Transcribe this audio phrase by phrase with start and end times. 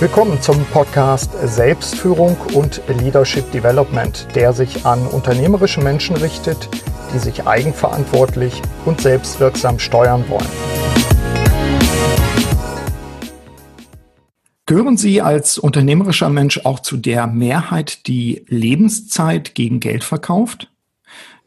[0.00, 6.68] Willkommen zum Podcast Selbstführung und Leadership Development, der sich an unternehmerische Menschen richtet,
[7.12, 10.46] die sich eigenverantwortlich und selbstwirksam steuern wollen.
[14.66, 20.70] Gehören Sie als unternehmerischer Mensch auch zu der Mehrheit, die Lebenszeit gegen Geld verkauft?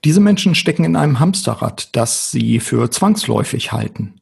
[0.04, 4.20] Diese Menschen stecken in einem Hamsterrad, das sie für zwangsläufig halten.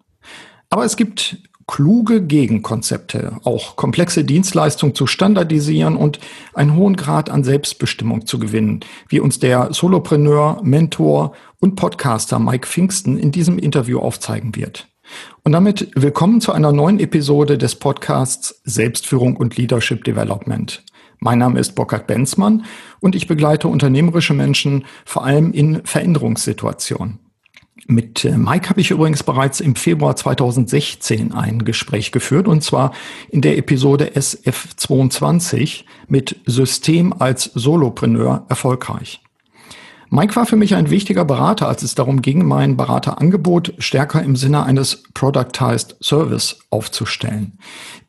[0.70, 6.20] Aber es gibt kluge Gegenkonzepte, auch komplexe Dienstleistungen zu standardisieren und
[6.56, 12.66] einen hohen Grad an Selbstbestimmung zu gewinnen, wie uns der Solopreneur, Mentor und Podcaster Mike
[12.66, 14.88] Pfingsten in diesem Interview aufzeigen wird.
[15.44, 20.84] Und damit willkommen zu einer neuen Episode des Podcasts Selbstführung und Leadership Development.
[21.20, 22.66] Mein Name ist Burkhard Benzmann
[23.00, 27.20] und ich begleite unternehmerische Menschen vor allem in Veränderungssituationen.
[27.92, 32.94] Mit äh, Mike habe ich übrigens bereits im Februar 2016 ein Gespräch geführt und zwar
[33.30, 39.22] in der Episode SF22 mit System als Solopreneur erfolgreich.
[40.12, 44.36] Mike war für mich ein wichtiger Berater, als es darum ging, mein Beraterangebot stärker im
[44.36, 47.60] Sinne eines Productized Service aufzustellen.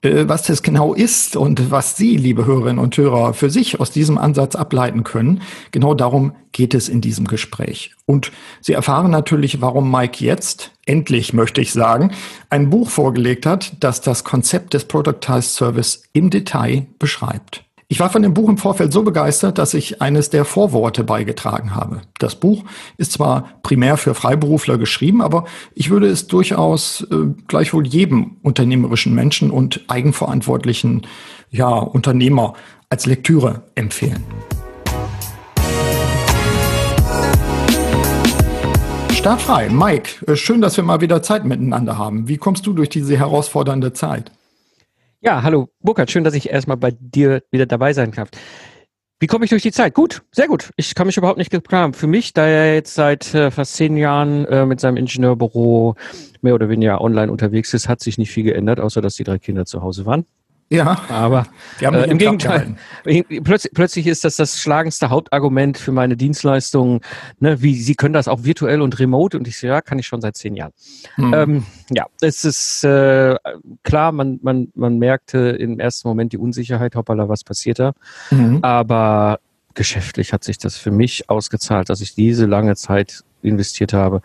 [0.01, 3.91] Äh, was das genau ist und was Sie, liebe Hörerinnen und Hörer, für sich aus
[3.91, 5.43] diesem Ansatz ableiten können,
[5.73, 7.95] genau darum geht es in diesem Gespräch.
[8.07, 12.13] Und Sie erfahren natürlich, warum Mike jetzt, endlich möchte ich sagen,
[12.49, 17.65] ein Buch vorgelegt hat, das das Konzept des Productized Service im Detail beschreibt.
[17.93, 21.75] Ich war von dem Buch im Vorfeld so begeistert, dass ich eines der Vorworte beigetragen
[21.75, 22.03] habe.
[22.21, 22.63] Das Buch
[22.99, 27.17] ist zwar primär für Freiberufler geschrieben, aber ich würde es durchaus äh,
[27.49, 31.05] gleichwohl jedem unternehmerischen Menschen und eigenverantwortlichen
[31.51, 32.55] ja, Unternehmer
[32.91, 34.23] als Lektüre empfehlen.
[39.15, 39.69] Startfrei.
[39.69, 42.29] Mike, äh, schön, dass wir mal wieder Zeit miteinander haben.
[42.29, 44.31] Wie kommst du durch diese herausfordernde Zeit?
[45.23, 48.27] Ja, hallo Burkhard, schön, dass ich erstmal bei dir wieder dabei sein kann.
[49.19, 49.93] Wie komme ich durch die Zeit?
[49.93, 50.71] Gut, sehr gut.
[50.77, 51.93] Ich kann mich überhaupt nicht beklagen.
[51.93, 55.95] Für mich, da er jetzt seit äh, fast zehn Jahren äh, mit seinem Ingenieurbüro
[56.41, 59.39] mehr oder weniger online unterwegs ist, hat sich nicht viel geändert, außer dass die drei
[59.39, 60.25] Kinder zu Hause waren.
[60.73, 61.49] Ja, aber
[61.81, 62.77] äh, im Gegenteil.
[63.43, 67.01] Plötzlich, plötzlich ist das das schlagendste Hauptargument für meine Dienstleistungen.
[67.41, 70.07] Ne, wie Sie können das auch virtuell und remote und ich so, ja, kann ich
[70.07, 70.73] schon seit zehn Jahren.
[71.17, 71.35] Hm.
[71.35, 73.35] Ähm, ja, es ist äh,
[73.83, 77.93] klar, man, man, man merkte im ersten Moment die Unsicherheit, hoppala, was passiert da.
[78.31, 78.61] Mhm.
[78.63, 79.41] Aber
[79.75, 84.23] geschäftlich hat sich das für mich ausgezahlt, dass ich diese lange Zeit investiert habe.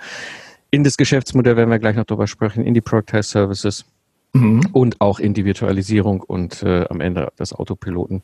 [0.69, 3.85] In das Geschäftsmodell werden wir gleich noch drüber sprechen, in die Productized Services
[4.35, 4.61] mhm.
[4.73, 8.23] und auch in die Virtualisierung und äh, am Ende das Autopiloten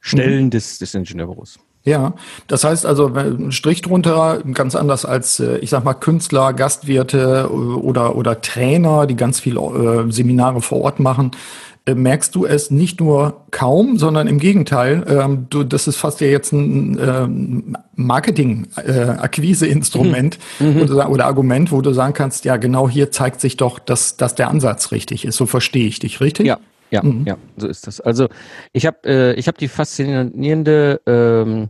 [0.00, 0.50] Stellen mhm.
[0.50, 1.58] des, des Ingenieurbüros.
[1.84, 2.14] Ja,
[2.48, 7.50] das heißt also, ein Strich drunter, ganz anders als, äh, ich sag mal, Künstler, Gastwirte
[7.50, 12.70] oder, oder Trainer, die ganz viele äh, Seminare vor Ort machen, äh, merkst du es
[12.70, 17.76] nicht nur kaum, sondern im Gegenteil, ähm, du, das ist fast ja jetzt ein ähm,
[17.94, 20.82] Marketing-Akquise-Instrument äh, mhm.
[20.82, 24.34] oder, oder, Argument, wo du sagen kannst, ja, genau hier zeigt sich doch, dass, dass
[24.34, 25.36] der Ansatz richtig ist.
[25.36, 26.46] So verstehe ich dich, richtig?
[26.46, 26.58] Ja.
[26.90, 27.26] Ja, mhm.
[27.26, 28.00] ja, so ist das.
[28.00, 28.28] Also
[28.72, 31.68] ich habe äh, ich hab die faszinierende ähm,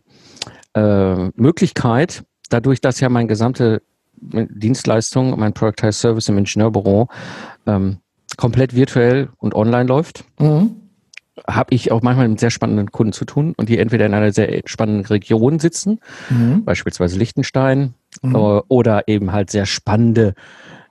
[0.75, 3.83] äh, Möglichkeit, dadurch, dass ja meine gesamte
[4.21, 7.09] Dienstleistung, mein Productized Service im Ingenieurbüro
[7.67, 7.99] ähm,
[8.37, 10.77] komplett virtuell und online läuft, mhm.
[11.47, 14.33] habe ich auch manchmal mit sehr spannenden Kunden zu tun und die entweder in einer
[14.33, 16.01] sehr spannenden Region sitzen,
[16.31, 16.65] mhm.
[16.65, 18.35] beispielsweise Liechtenstein, mhm.
[18.35, 18.39] äh,
[18.69, 20.35] oder eben halt sehr spannende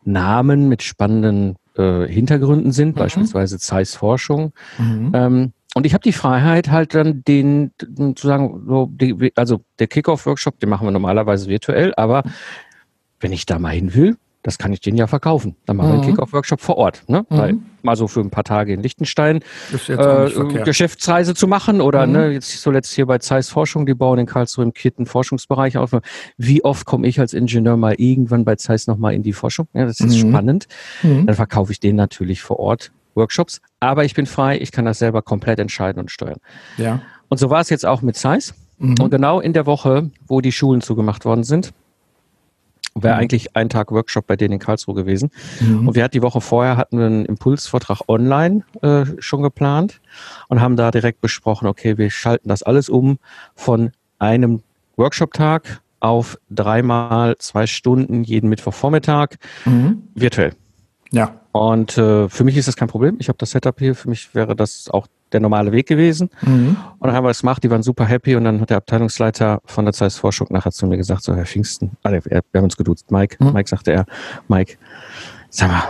[0.04, 3.00] Namen mit spannenden äh, Hintergründen sind, mhm.
[3.00, 4.54] beispielsweise Zeiss Forschung.
[4.78, 5.12] Mhm.
[5.14, 7.72] Ähm, und ich habe die Freiheit, halt dann den
[8.16, 12.24] zu sagen, so die, also der Kickoff-Workshop, den machen wir normalerweise virtuell, aber
[13.20, 15.58] wenn ich da mal hin will, das kann ich denen ja verkaufen.
[15.66, 16.12] Dann machen wir einen mhm.
[16.12, 17.04] Kickoff-Workshop vor Ort.
[17.08, 17.26] Ne?
[17.30, 17.38] Mhm.
[17.38, 19.42] Weil, mal so für ein paar Tage in Liechtenstein
[19.90, 22.14] äh, Geschäftsreise zu machen oder mhm.
[22.14, 25.92] ne, jetzt zuletzt hier bei Zeiss Forschung, die bauen in Karlsruhe im Kitten Forschungsbereich auf.
[26.38, 29.68] Wie oft komme ich als Ingenieur mal irgendwann bei Zeiss nochmal in die Forschung?
[29.74, 30.30] Ja, das ist mhm.
[30.30, 30.68] spannend.
[31.04, 31.26] Mhm.
[31.26, 33.60] Dann verkaufe ich denen natürlich vor Ort Workshops.
[33.82, 36.40] Aber ich bin frei, ich kann das selber komplett entscheiden und steuern.
[36.78, 37.02] Ja.
[37.28, 38.54] Und so war es jetzt auch mit Zeiss.
[38.78, 38.96] Mhm.
[39.02, 41.74] Und genau in der Woche, wo die Schulen zugemacht worden sind,
[43.04, 43.22] wäre mhm.
[43.22, 45.32] eigentlich ein Tag Workshop bei denen in Karlsruhe gewesen.
[45.60, 45.88] Mhm.
[45.88, 50.02] Und wir hatten die Woche vorher hatten wir einen Impulsvortrag online äh, schon geplant
[50.48, 53.20] und haben da direkt besprochen, okay, wir schalten das alles um
[53.56, 54.62] von einem
[54.96, 59.36] Workshop-Tag auf dreimal zwei Stunden jeden Mittwochvormittag
[59.66, 60.04] mhm.
[60.16, 60.54] virtuell.
[61.12, 61.40] Ja.
[61.52, 63.18] Und äh, für mich ist das kein Problem.
[63.20, 63.96] Ich habe das Setup hier.
[63.96, 66.30] Für mich wäre das auch der normale Weg gewesen.
[66.42, 66.78] Mhm.
[67.00, 69.62] Und dann haben wir es gemacht, die waren super happy und dann hat der Abteilungsleiter
[69.66, 72.78] von der Zeiss Forschung nachher zu mir gesagt, so Herr Pfingsten, also wir haben uns
[72.78, 73.54] geduzt, Mike, mhm.
[73.54, 74.06] Mike sagte er,
[74.48, 74.78] Mike,
[75.50, 75.84] sag mal,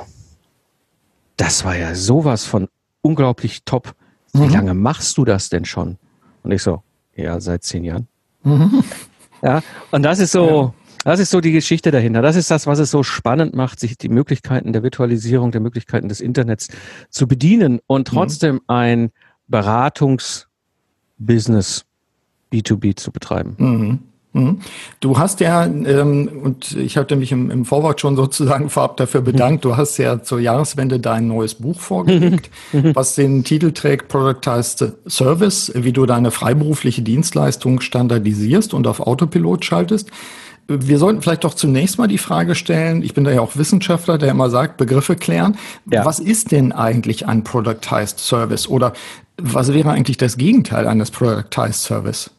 [1.38, 2.68] das war ja sowas von
[3.01, 3.94] unglaublich top.
[4.34, 4.54] Wie mhm.
[4.54, 5.98] lange machst du das denn schon?
[6.44, 6.81] Und ich so,
[7.16, 8.07] ja, seit zehn Jahren.
[8.44, 8.83] Mhm.
[9.44, 9.62] Ja,
[9.92, 10.74] und das ist so,
[11.04, 12.22] das ist so die Geschichte dahinter.
[12.22, 16.10] Das ist das, was es so spannend macht, sich die Möglichkeiten der Virtualisierung, der Möglichkeiten
[16.10, 16.69] des Internets
[17.10, 18.16] zu bedienen und mhm.
[18.16, 19.12] trotzdem ein
[19.47, 21.85] Beratungsbusiness
[22.51, 23.55] B2B zu betreiben.
[23.57, 23.99] Mhm.
[24.38, 24.59] Mhm.
[24.99, 29.21] Du hast ja, ähm, und ich hatte mich im, im Vorwort schon sozusagen vorab dafür
[29.21, 34.94] bedankt, du hast ja zur Jahreswende dein neues Buch vorgelegt, was den Titel trägt Productized
[35.07, 40.11] Service, wie du deine freiberufliche Dienstleistung standardisierst und auf Autopilot schaltest.
[40.68, 44.18] Wir sollten vielleicht doch zunächst mal die Frage stellen, ich bin da ja auch Wissenschaftler,
[44.18, 45.58] der immer sagt, Begriffe klären.
[45.90, 46.04] Ja.
[46.06, 48.68] Was ist denn eigentlich ein Productized Service?
[48.68, 48.94] Oder
[49.38, 52.31] was wäre eigentlich das Gegenteil eines Productized Service?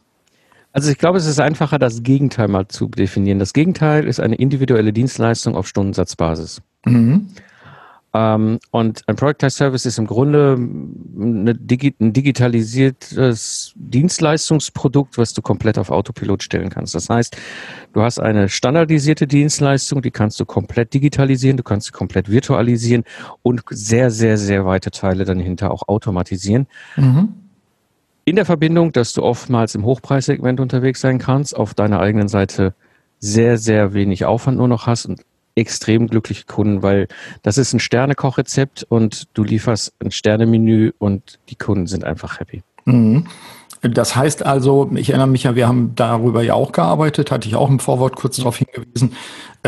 [0.72, 3.38] Also ich glaube, es ist einfacher, das Gegenteil mal zu definieren.
[3.38, 6.60] Das Gegenteil ist eine individuelle Dienstleistung auf Stundensatzbasis.
[6.84, 7.28] Mhm.
[8.14, 15.78] Ähm, und ein Productized Service ist im Grunde Digi ein digitalisiertes Dienstleistungsprodukt, was du komplett
[15.78, 16.94] auf Autopilot stellen kannst.
[16.94, 17.36] Das heißt,
[17.92, 23.04] du hast eine standardisierte Dienstleistung, die kannst du komplett digitalisieren, du kannst sie komplett virtualisieren
[23.42, 26.66] und sehr, sehr, sehr weite Teile dann hinter auch automatisieren.
[26.96, 27.34] Mhm
[28.28, 32.74] in der Verbindung, dass du oftmals im Hochpreissegment unterwegs sein kannst, auf deiner eigenen Seite
[33.20, 35.22] sehr, sehr wenig Aufwand nur noch hast und
[35.58, 37.08] extrem glückliche Kunden, weil
[37.42, 42.62] das ist ein Sternekochrezept und du lieferst ein Sternemenü und die Kunden sind einfach happy.
[42.84, 43.26] Mhm.
[43.82, 47.54] Das heißt also, ich erinnere mich ja, wir haben darüber ja auch gearbeitet, hatte ich
[47.54, 49.12] auch im Vorwort kurz darauf hingewiesen.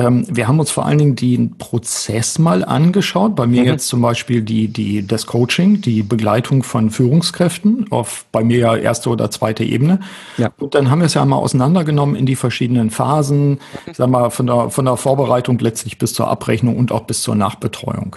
[0.01, 3.37] Ähm, wir haben uns vor allen Dingen den Prozess mal angeschaut.
[3.37, 3.69] Bei mir mhm.
[3.69, 8.77] jetzt zum Beispiel die, die, das Coaching, die Begleitung von Führungskräften auf bei mir ja
[8.77, 10.01] erste oder zweite Ebene.
[10.39, 10.51] Ja.
[10.59, 13.59] Und dann haben wir es ja mal auseinandergenommen in die verschiedenen Phasen, mhm.
[13.93, 17.35] sagen wir, von der, von der Vorbereitung letztlich bis zur Abrechnung und auch bis zur
[17.35, 18.17] Nachbetreuung.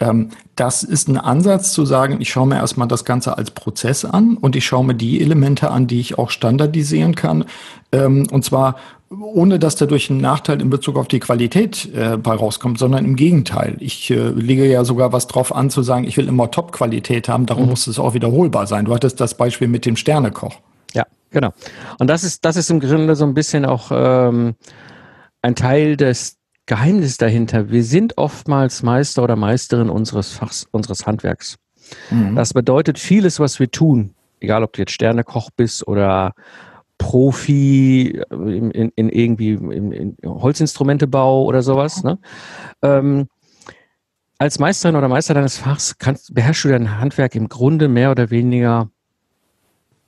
[0.00, 4.06] Ähm, das ist ein Ansatz zu sagen, ich schaue mir erstmal das Ganze als Prozess
[4.06, 7.44] an und ich schaue mir die Elemente an, die ich auch standardisieren kann.
[7.92, 8.76] Ähm, und zwar
[9.20, 13.16] ohne dass dadurch ein Nachteil in Bezug auf die Qualität äh, bei rauskommt, sondern im
[13.16, 13.76] Gegenteil.
[13.80, 17.46] Ich äh, lege ja sogar was drauf an, zu sagen, ich will immer Top-Qualität haben,
[17.46, 17.70] darum mhm.
[17.70, 18.84] muss es auch wiederholbar sein.
[18.84, 20.60] Du hattest das Beispiel mit dem Sternekoch.
[20.94, 21.52] Ja, genau.
[21.98, 24.54] Und das ist, das ist im Grunde so ein bisschen auch ähm,
[25.42, 27.70] ein Teil des Geheimnis dahinter.
[27.70, 31.56] Wir sind oftmals Meister oder Meisterin unseres Fachs, unseres Handwerks.
[32.10, 32.36] Mhm.
[32.36, 36.32] Das bedeutet vieles, was wir tun, egal ob du jetzt Sternekoch bist oder
[37.02, 42.04] Profi in, in, in irgendwie in, in, Holzinstrumentebau oder sowas.
[42.04, 42.18] Ne?
[42.80, 43.28] Ähm,
[44.38, 48.30] als Meisterin oder Meister deines Fachs kannst, beherrschst du dein Handwerk im Grunde mehr oder
[48.30, 48.88] weniger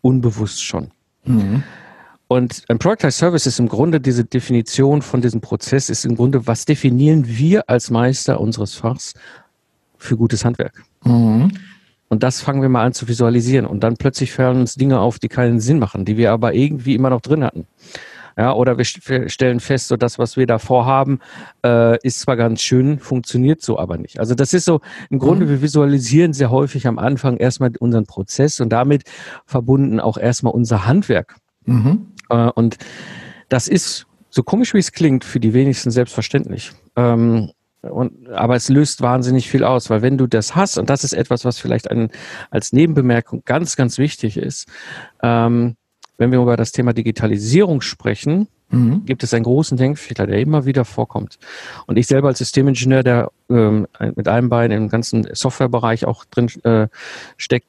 [0.03, 0.93] unbewusst schon.
[1.25, 1.65] Mhm.
[2.29, 6.47] Und ein Productized Service ist im Grunde diese Definition von diesem Prozess, ist im Grunde,
[6.47, 9.15] was definieren wir als Meister unseres Fachs
[9.99, 10.85] für gutes Handwerk?
[11.05, 11.51] Mhm.
[12.09, 13.67] Und das fangen wir mal an zu visualisieren.
[13.67, 16.95] Und dann plötzlich fallen uns Dinge auf, die keinen Sinn machen, die wir aber irgendwie
[16.95, 17.67] immer noch drin hatten.
[18.37, 21.21] Ja, oder wir stellen fest, so das, was wir da vorhaben,
[21.65, 24.19] äh, ist zwar ganz schön, funktioniert so aber nicht.
[24.19, 25.51] Also das ist so, im Grunde, mhm.
[25.51, 29.05] wir visualisieren sehr häufig am Anfang erstmal unseren Prozess und damit
[29.47, 31.37] verbunden auch erstmal unser Handwerk.
[31.65, 32.09] Mhm.
[32.29, 32.77] Äh, und
[33.49, 36.73] das ist, so komisch wie es klingt, für die wenigsten selbstverständlich.
[36.97, 37.53] Ähm,
[37.91, 41.13] und, aber es löst wahnsinnig viel aus, weil wenn du das hast, und das ist
[41.13, 42.11] etwas, was vielleicht ein,
[42.51, 44.69] als Nebenbemerkung ganz, ganz wichtig ist,
[45.23, 45.77] ähm,
[46.17, 49.05] wenn wir über das Thema Digitalisierung sprechen, mhm.
[49.05, 51.39] gibt es einen großen Denkfehler, der immer wieder vorkommt.
[51.87, 56.49] Und ich selber als Systemingenieur, der ähm, mit einem Bein im ganzen Softwarebereich auch drin
[56.63, 56.89] äh,
[57.37, 57.67] steckt,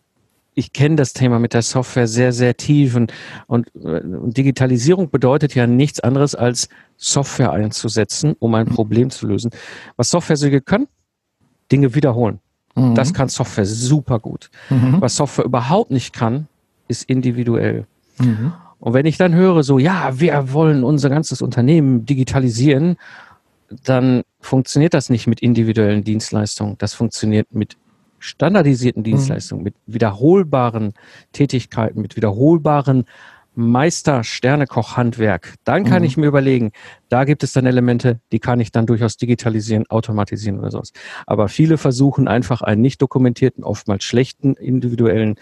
[0.56, 3.14] ich kenne das Thema mit der Software sehr, sehr tief und,
[3.46, 9.52] und, und, Digitalisierung bedeutet ja nichts anderes als Software einzusetzen, um ein Problem zu lösen.
[9.98, 10.88] Was Software so kann,
[11.72, 12.40] Dinge wiederholen.
[12.76, 12.96] Mhm.
[12.96, 14.50] Das kann Software super gut.
[14.70, 15.02] Mhm.
[15.02, 16.48] Was Software überhaupt nicht kann,
[16.88, 17.86] ist individuell.
[18.18, 18.54] Mhm.
[18.80, 22.96] Und wenn ich dann höre, so, ja, wir wollen unser ganzes Unternehmen digitalisieren,
[23.84, 26.78] dann funktioniert das nicht mit individuellen Dienstleistungen.
[26.78, 27.78] Das funktioniert mit
[28.26, 29.06] standardisierten mhm.
[29.06, 30.94] Dienstleistungen, mit wiederholbaren
[31.32, 33.06] Tätigkeiten, mit wiederholbaren
[33.56, 36.08] Meister-Sternekoch-Handwerk, dann kann mhm.
[36.08, 36.72] ich mir überlegen,
[37.10, 40.92] da gibt es dann Elemente, die kann ich dann durchaus digitalisieren, automatisieren oder sowas.
[41.26, 45.36] Aber viele versuchen einfach einen nicht dokumentierten, oftmals schlechten individuellen,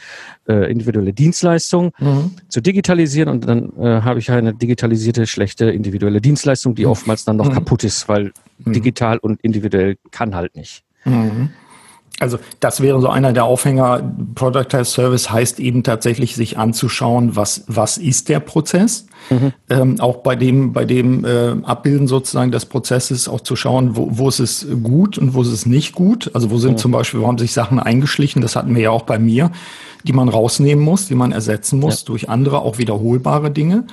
[0.48, 2.32] äh, individuelle Dienstleistung mhm.
[2.50, 6.92] zu digitalisieren und dann äh, habe ich eine digitalisierte, schlechte individuelle Dienstleistung, die mhm.
[6.92, 7.54] oftmals dann noch mhm.
[7.54, 8.74] kaputt ist, weil mhm.
[8.74, 10.84] digital und individuell kann halt nicht.
[12.20, 14.04] Also das wäre so einer der Aufhänger.
[14.36, 19.08] Productized Service heißt eben tatsächlich, sich anzuschauen, was, was ist der Prozess.
[19.30, 19.54] Mhm.
[19.70, 24.10] Ähm, auch bei dem, bei dem äh, Abbilden sozusagen des Prozesses auch zu schauen, wo,
[24.12, 26.32] wo ist es gut und wo ist es nicht gut.
[26.34, 26.78] Also wo sind mhm.
[26.78, 29.52] zum Beispiel, wo haben sich Sachen eingeschlichen, das hatten wir ja auch bei mir,
[30.04, 32.06] die man rausnehmen muss, die man ersetzen muss ja.
[32.06, 33.86] durch andere, auch wiederholbare Dinge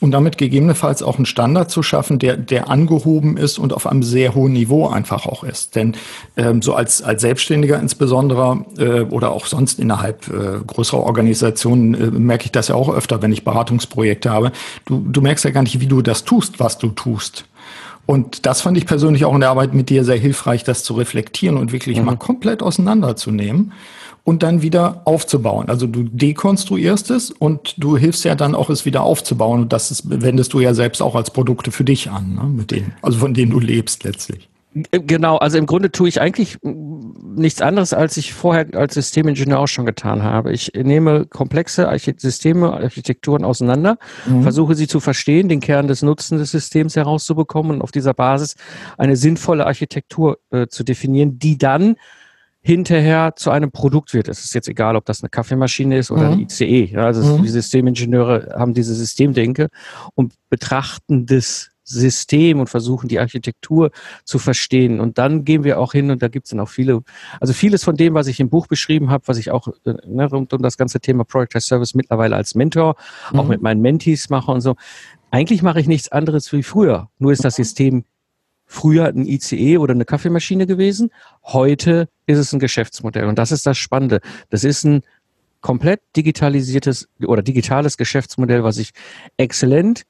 [0.00, 4.02] und damit gegebenenfalls auch einen Standard zu schaffen, der, der angehoben ist und auf einem
[4.02, 5.74] sehr hohen Niveau einfach auch ist.
[5.74, 5.96] Denn
[6.36, 12.10] ähm, so als, als Selbstständiger insbesondere äh, oder auch sonst innerhalb äh, größerer Organisationen äh,
[12.10, 14.52] merke ich das ja auch öfter, wenn ich Beratungsprojekte habe.
[14.84, 17.44] Du, du merkst ja gar nicht, wie du das tust, was du tust.
[18.06, 20.94] Und das fand ich persönlich auch in der Arbeit mit dir sehr hilfreich, das zu
[20.94, 22.04] reflektieren und wirklich mhm.
[22.04, 23.72] mal komplett auseinanderzunehmen
[24.26, 25.68] und dann wieder aufzubauen.
[25.68, 29.62] Also du dekonstruierst es und du hilfst ja dann auch, es wieder aufzubauen.
[29.62, 32.42] Und das ist, wendest du ja selbst auch als Produkte für dich an, ne?
[32.42, 34.48] mit denen, also von denen du lebst letztlich.
[34.90, 39.68] Genau, also im Grunde tue ich eigentlich nichts anderes, als ich vorher als Systemingenieur auch
[39.68, 40.52] schon getan habe.
[40.52, 44.42] Ich nehme komplexe Systeme, Architekturen auseinander, mhm.
[44.42, 48.56] versuche sie zu verstehen, den Kern des Nutzens des Systems herauszubekommen und auf dieser Basis
[48.98, 51.94] eine sinnvolle Architektur äh, zu definieren, die dann
[52.66, 54.26] hinterher zu einem Produkt wird.
[54.26, 56.32] Es ist jetzt egal, ob das eine Kaffeemaschine ist oder mhm.
[56.32, 56.96] eine ICE.
[56.96, 57.44] Also mhm.
[57.44, 59.68] die Systemingenieure haben diese Systemdenke
[60.16, 63.92] und betrachten das System und versuchen die Architektur
[64.24, 64.98] zu verstehen.
[64.98, 67.02] Und dann gehen wir auch hin und da gibt es dann auch viele,
[67.38, 70.28] also vieles von dem, was ich im Buch beschrieben habe, was ich auch äh, ne,
[70.28, 72.96] rund um das ganze Thema Product as Service mittlerweile als Mentor,
[73.30, 73.38] mhm.
[73.38, 74.74] auch mit meinen Mentees mache und so.
[75.30, 77.10] Eigentlich mache ich nichts anderes wie früher.
[77.20, 78.02] Nur ist das System
[78.66, 81.10] früher ein ICE oder eine Kaffeemaschine gewesen.
[81.44, 83.26] Heute ist es ein Geschäftsmodell.
[83.26, 84.20] Und das ist das Spannende.
[84.50, 85.02] Das ist ein
[85.60, 88.90] komplett digitalisiertes oder digitales Geschäftsmodell, was sich
[89.36, 90.04] exzellent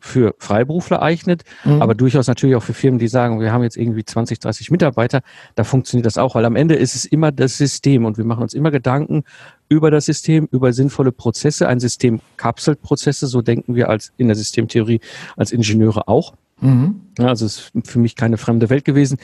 [0.00, 1.82] für Freiberufler eignet, mhm.
[1.82, 5.22] aber durchaus natürlich auch für Firmen, die sagen, wir haben jetzt irgendwie 20, 30 Mitarbeiter,
[5.56, 8.42] da funktioniert das auch, weil am Ende ist es immer das System und wir machen
[8.42, 9.24] uns immer Gedanken
[9.68, 11.68] über das System, über sinnvolle Prozesse.
[11.68, 15.00] Ein System kapselt Prozesse, so denken wir als in der Systemtheorie
[15.36, 16.34] als Ingenieure auch.
[16.60, 17.00] Mhm.
[17.18, 19.18] Also es ist für mich keine fremde Welt gewesen.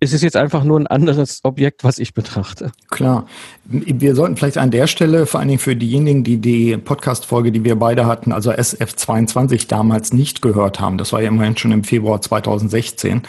[0.00, 2.72] Es ist jetzt einfach nur ein anderes Objekt, was ich betrachte.
[2.90, 3.26] Klar.
[3.64, 7.64] Wir sollten vielleicht an der Stelle, vor allen Dingen für diejenigen, die die Podcast-Folge, die
[7.64, 11.84] wir beide hatten, also SF22 damals nicht gehört haben, das war ja immerhin schon im
[11.84, 13.22] Februar 2016,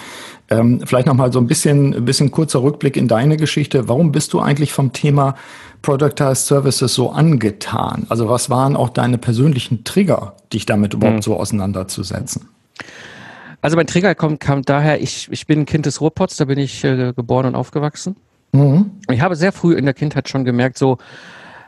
[0.49, 3.87] ähm, vielleicht nochmal so ein bisschen, ein bisschen kurzer Rückblick in deine Geschichte.
[3.87, 5.35] Warum bist du eigentlich vom Thema
[5.81, 8.05] Productized Services so angetan?
[8.09, 11.21] Also was waren auch deine persönlichen Trigger, dich damit überhaupt mhm.
[11.21, 12.47] so auseinanderzusetzen?
[13.61, 16.59] Also mein Trigger kommt, kam daher, ich, ich bin ein Kind des Ruhrpots, da bin
[16.59, 18.15] ich äh, geboren und aufgewachsen.
[18.51, 18.91] Mhm.
[19.11, 20.97] Ich habe sehr früh in der Kindheit schon gemerkt, so,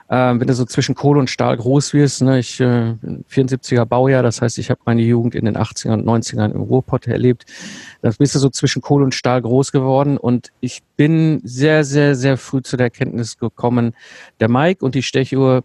[0.08, 2.96] äh, wenn du so zwischen Kohle und Stahl groß wirst, ne, ich äh,
[3.30, 7.08] 74er Baujahr, das heißt, ich habe meine Jugend in den 80ern und 90ern im Ruhrpott
[7.08, 7.46] erlebt.
[8.02, 12.16] Da bist du so zwischen Kohle und Stahl groß geworden und ich bin sehr, sehr,
[12.16, 13.94] sehr früh zu der Erkenntnis gekommen,
[14.40, 15.64] der Mike und die Stechuhr,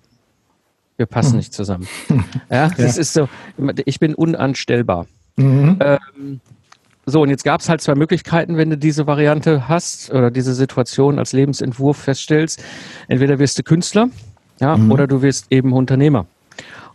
[0.97, 1.39] wir passen mhm.
[1.39, 1.87] nicht zusammen.
[2.51, 3.01] Ja, das ja.
[3.01, 3.29] ist so,
[3.85, 5.07] ich bin unanstellbar.
[5.37, 5.79] Mhm.
[5.81, 6.41] Ähm,
[7.07, 10.55] so, und jetzt gab es halt zwei Möglichkeiten, wenn du diese Variante hast oder diese
[10.55, 12.63] Situation als Lebensentwurf feststellst.
[13.07, 14.09] Entweder wirst du Künstler,
[14.61, 14.91] ja, mhm.
[14.91, 16.27] oder du wirst eben Unternehmer.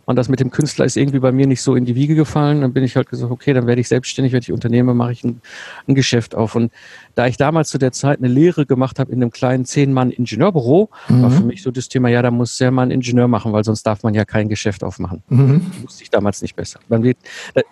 [0.04, 2.62] Und das mit dem Künstler ist irgendwie bei mir nicht so in die Wiege gefallen.
[2.62, 5.22] Dann bin ich halt gesagt, okay, dann werde ich selbstständig, werde ich Unternehmer, mache ich
[5.22, 5.40] ein,
[5.86, 6.56] ein Geschäft auf.
[6.56, 6.72] Und
[7.14, 11.22] da ich damals zu der Zeit eine Lehre gemacht habe in einem kleinen Zehn-Mann-Ingenieurbüro, mhm.
[11.22, 13.84] war für mich so das Thema, ja, da muss der Mann Ingenieur machen, weil sonst
[13.84, 15.22] darf man ja kein Geschäft aufmachen.
[15.28, 15.66] Mhm.
[15.82, 16.80] Wusste ich damals nicht besser.
[16.88, 17.18] Wird,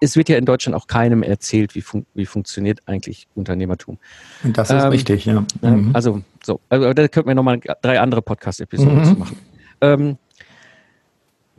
[0.01, 3.99] es wird ja in Deutschland auch keinem erzählt, wie, fun wie funktioniert eigentlich Unternehmertum.
[4.45, 5.45] Und das ist ähm, richtig, ja.
[5.63, 5.91] Mhm.
[5.93, 6.61] Also, so.
[6.69, 9.05] Also, da könnten wir nochmal drei andere Podcast-Episoden mhm.
[9.05, 9.37] zu machen.
[9.81, 10.19] Ähm,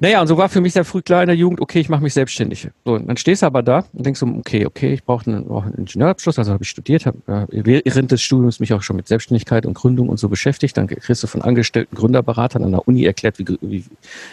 [0.01, 2.01] naja, und so war für mich sehr früh klar in der Jugend, okay, ich mache
[2.01, 2.67] mich selbstständig.
[2.83, 5.45] So, und dann stehst du aber da und denkst so, okay, okay, ich brauche einen,
[5.45, 7.19] brauch einen Ingenieurabschluss, also habe ich studiert, habe
[7.51, 10.75] äh, während des Studiums mich auch schon mit Selbstständigkeit und Gründung und so beschäftigt.
[10.75, 13.85] Dann kriegst du von angestellten Gründerberatern an der Uni erklärt, wie, wie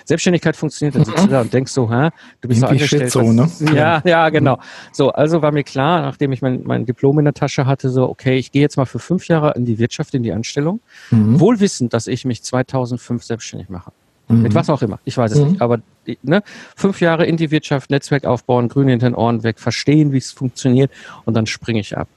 [0.07, 0.97] Selbstständigkeit funktioniert.
[0.97, 2.09] Dann sitzt du da und denkst so, hä,
[2.41, 3.13] du bist so angestellt.
[3.13, 3.47] So, ne?
[3.75, 4.59] Ja, ja, genau.
[4.93, 8.09] So, also war mir klar, nachdem ich mein, mein Diplom in der Tasche hatte, so,
[8.09, 11.39] okay, ich gehe jetzt mal für fünf Jahre in die Wirtschaft, in die Anstellung, mhm.
[11.39, 13.93] wohl wissend, dass ich mich 2005 selbstständig mache.
[14.29, 14.43] Mhm.
[14.43, 14.99] Mit was auch immer.
[15.05, 15.49] Ich weiß es mhm.
[15.49, 15.63] nicht.
[15.63, 15.81] Aber
[16.23, 16.43] ne,
[16.77, 20.33] fünf Jahre in die Wirtschaft, Netzwerk aufbauen, grün in den Ohren weg, verstehen, wie es
[20.33, 20.91] funktioniert
[21.25, 22.09] und dann springe ich ab.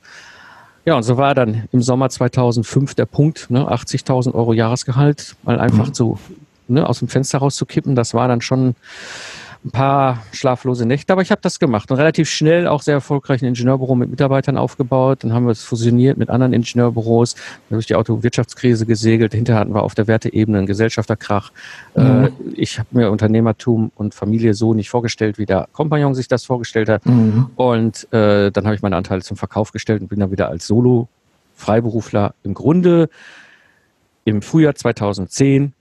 [0.86, 5.60] Ja, und so war dann im Sommer 2005 der Punkt, ne, 80.000 Euro Jahresgehalt, mal
[5.60, 5.94] einfach mhm.
[5.94, 6.20] so
[6.68, 7.96] ne, aus dem Fenster rauszukippen.
[7.96, 8.76] Das war dann schon
[9.64, 13.44] ein paar schlaflose Nächte, aber ich habe das gemacht und relativ schnell auch sehr erfolgreich
[13.44, 15.24] ein Ingenieurbüro mit Mitarbeitern aufgebaut.
[15.24, 17.36] Dann haben wir es fusioniert mit anderen Ingenieurbüros,
[17.70, 19.36] durch die Autowirtschaftskrise gesegelt.
[19.36, 21.52] Hinterher hatten wir auf der Werteebene einen Gesellschafterkrach.
[21.96, 22.02] Mhm.
[22.02, 26.44] Äh, ich habe mir Unternehmertum und Familie so nicht vorgestellt, wie der Kompagnon sich das
[26.44, 27.06] vorgestellt hat.
[27.06, 27.52] Mhm.
[27.56, 30.66] Und äh, dann habe ich meine Anteile zum Verkauf gestellt und bin dann wieder als
[30.66, 31.08] Solo
[31.56, 33.10] Freiberufler im Grunde
[34.26, 35.74] im Frühjahr 2010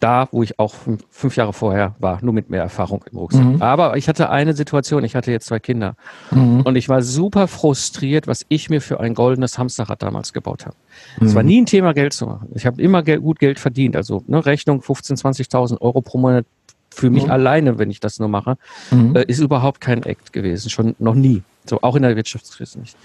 [0.00, 0.74] da, wo ich auch
[1.10, 3.44] fünf, Jahre vorher war, nur mit mehr Erfahrung im Rucksack.
[3.44, 3.62] Mhm.
[3.62, 5.94] Aber ich hatte eine Situation, ich hatte jetzt zwei Kinder
[6.30, 6.60] mhm.
[6.60, 10.76] und ich war super frustriert, was ich mir für ein goldenes Hamsterrad damals gebaut habe.
[11.18, 11.26] Mhm.
[11.26, 12.48] Es war nie ein Thema, Geld zu machen.
[12.54, 16.44] Ich habe immer gut Geld verdient, also ne, Rechnung 15.000, 20.000 Euro pro Monat
[16.90, 17.30] für mich mhm.
[17.30, 18.56] alleine, wenn ich das nur mache,
[18.90, 19.16] mhm.
[19.16, 21.42] äh, ist überhaupt kein Act gewesen, schon noch nie.
[21.64, 22.96] So auch in der Wirtschaftskrise nicht.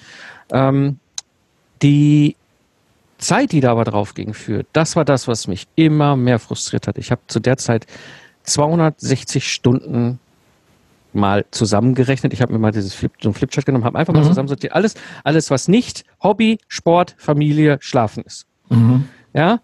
[0.51, 0.99] Ähm,
[1.81, 2.35] die
[3.21, 6.87] Zeit, die da aber drauf ging für, das war das, was mich immer mehr frustriert
[6.87, 6.97] hat.
[6.97, 7.85] Ich habe zu der Zeit
[8.43, 10.19] 260 Stunden
[11.13, 12.33] mal zusammengerechnet.
[12.33, 14.27] Ich habe mir mal dieses Flip, so Flipchart genommen, habe einfach mal mhm.
[14.27, 14.73] zusammensortiert.
[14.73, 18.45] Alles, alles, was nicht Hobby, Sport, Familie, Schlafen ist.
[18.69, 19.05] Mhm.
[19.33, 19.61] Ja,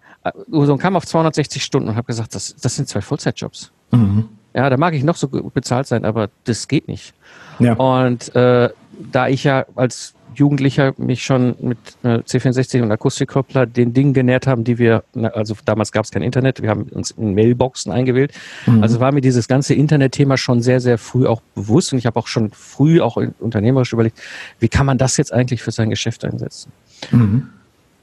[0.50, 3.72] so und kam auf 260 Stunden und habe gesagt, das, das sind zwei Vollzeitjobs.
[3.92, 4.30] Mhm.
[4.54, 7.14] Ja, da mag ich noch so gut bezahlt sein, aber das geht nicht.
[7.60, 7.74] Ja.
[7.74, 8.70] Und äh,
[9.12, 14.48] da ich ja als Jugendlicher mich schon mit äh, C64 und Akustikkoppler den Dingen genährt
[14.48, 15.04] haben, die wir,
[15.34, 18.32] also damals gab es kein Internet, wir haben uns in Mailboxen eingewählt.
[18.66, 18.84] Mhm.
[18.84, 22.20] Also war mir dieses ganze Internetthema schon sehr, sehr früh auch bewusst und ich habe
[22.20, 24.20] auch schon früh auch unternehmerisch überlegt,
[24.60, 26.72] wie kann man das jetzt eigentlich für sein Geschäft einsetzen?
[27.12, 27.50] Mhm.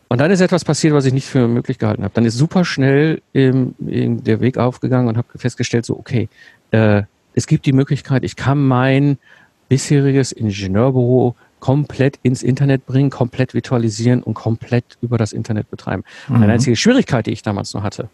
[0.08, 2.14] Und dann ist etwas passiert, was ich nicht für möglich gehalten habe.
[2.14, 6.28] Dann ist super schnell im der Weg aufgegangen und habe festgestellt, so okay,
[6.70, 7.02] äh,
[7.34, 9.18] es gibt die Möglichkeit, ich kann mein
[9.68, 11.34] bisheriges Ingenieurbüro
[11.64, 16.04] komplett ins Internet bringen, komplett virtualisieren und komplett über das Internet betreiben.
[16.28, 16.42] Mhm.
[16.42, 18.10] Eine einzige Schwierigkeit, die ich damals noch hatte,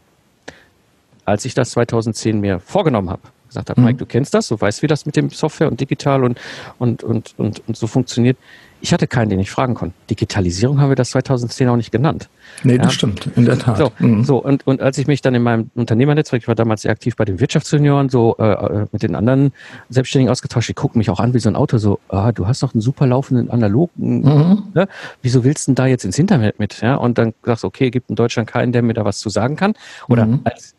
[1.25, 3.87] als ich das 2010 mir vorgenommen habe, gesagt habe, mhm.
[3.89, 6.41] Mike, du kennst das, du weißt, wie das mit dem Software und digital und,
[6.79, 8.39] und, und, und, und so funktioniert.
[8.83, 9.95] Ich hatte keinen, den ich fragen konnte.
[10.09, 12.31] Digitalisierung haben wir das 2010 auch nicht genannt.
[12.65, 12.91] Nee, das ja.
[12.93, 13.77] stimmt, in der Tat.
[13.77, 14.25] So, mhm.
[14.25, 17.15] so und, und als ich mich dann in meinem Unternehmernetzwerk, ich war damals sehr aktiv
[17.15, 19.53] bei den Wirtschaftsjunioren, so äh, äh mit den anderen
[19.91, 22.63] Selbstständigen ausgetauscht, die gucken mich auch an wie so ein Auto, so, ah, du hast
[22.63, 24.63] noch einen super laufenden analogen, mhm.
[24.73, 24.89] ne?
[25.21, 26.81] wieso willst du denn da jetzt ins Internet mit?
[26.81, 26.95] Ja?
[26.95, 29.57] Und dann sagst du, okay, gibt in Deutschland keinen, der mir da was zu sagen
[29.57, 29.75] kann.
[30.09, 30.41] Oder mhm.
[30.45, 30.75] als,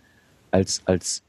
[0.49, 1.23] als, als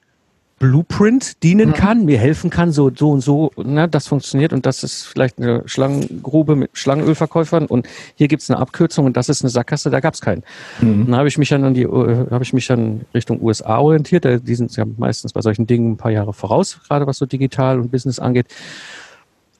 [0.62, 4.84] Blueprint dienen kann, mir helfen kann, so, so und so, ne, das funktioniert und das
[4.84, 9.42] ist vielleicht eine Schlangengrube mit Schlangenölverkäufern und hier gibt es eine Abkürzung und das ist
[9.42, 10.44] eine Sackgasse, da gab es keinen.
[10.80, 11.06] Mhm.
[11.06, 14.24] Dann habe ich mich dann an die, äh, habe ich mich dann Richtung USA orientiert,
[14.24, 17.80] die sind ja meistens bei solchen Dingen ein paar Jahre voraus, gerade was so digital
[17.80, 18.46] und Business angeht.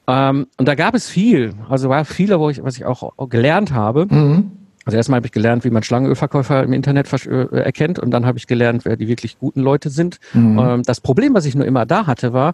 [0.07, 3.73] Ähm, und da gab es viel, also war viel, wo ich, was ich auch gelernt
[3.73, 4.05] habe.
[4.09, 8.25] Mhm also erstmal habe ich gelernt, wie man Schlangenölverkäufer im Internet äh, erkennt und dann
[8.25, 10.19] habe ich gelernt, wer die wirklich guten Leute sind.
[10.33, 10.59] Mhm.
[10.59, 12.53] Ähm, das Problem, was ich nur immer da hatte, war,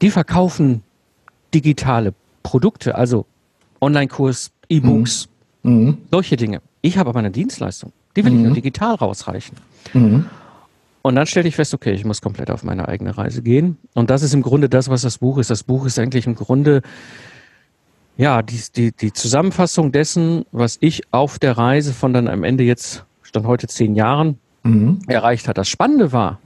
[0.00, 0.82] die verkaufen
[1.54, 3.26] digitale Produkte, also
[3.80, 5.28] Online-Kurs, E-Books,
[5.62, 5.72] mhm.
[5.72, 5.98] mhm.
[6.10, 6.60] solche Dinge.
[6.82, 8.38] Ich habe aber eine Dienstleistung, die will mhm.
[8.38, 9.56] ich nur digital rausreichen.
[9.92, 10.26] Mhm.
[11.02, 13.76] Und dann stellte ich fest, okay, ich muss komplett auf meine eigene Reise gehen.
[13.94, 15.50] Und das ist im Grunde das, was das Buch ist.
[15.50, 16.82] Das Buch ist eigentlich im Grunde
[18.16, 22.64] ja, die, die, die Zusammenfassung dessen, was ich auf der Reise von dann am Ende
[22.64, 25.00] jetzt, stand heute zehn Jahren, mhm.
[25.06, 25.58] erreicht hat.
[25.58, 26.38] Das Spannende war,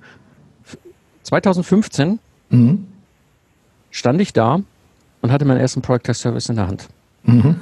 [1.24, 2.18] 2015
[2.50, 2.86] mhm.
[3.90, 4.60] stand ich da
[5.20, 6.88] und hatte meinen ersten Product Test Service in der Hand.
[7.24, 7.56] Mhm.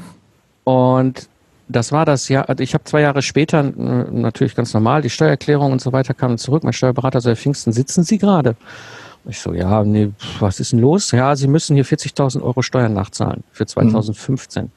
[0.65, 1.29] Und
[1.69, 5.73] das war das Jahr, also ich habe zwei Jahre später natürlich ganz normal, die Steuererklärung
[5.73, 6.63] und so weiter kamen zurück.
[6.63, 8.57] Mein Steuerberater so, Herr Pfingsten, sitzen Sie gerade?
[9.27, 11.11] Ich so, ja, nee, was ist denn los?
[11.11, 14.65] Ja, Sie müssen hier 40.000 Euro Steuern nachzahlen für 2015.
[14.65, 14.71] Mhm.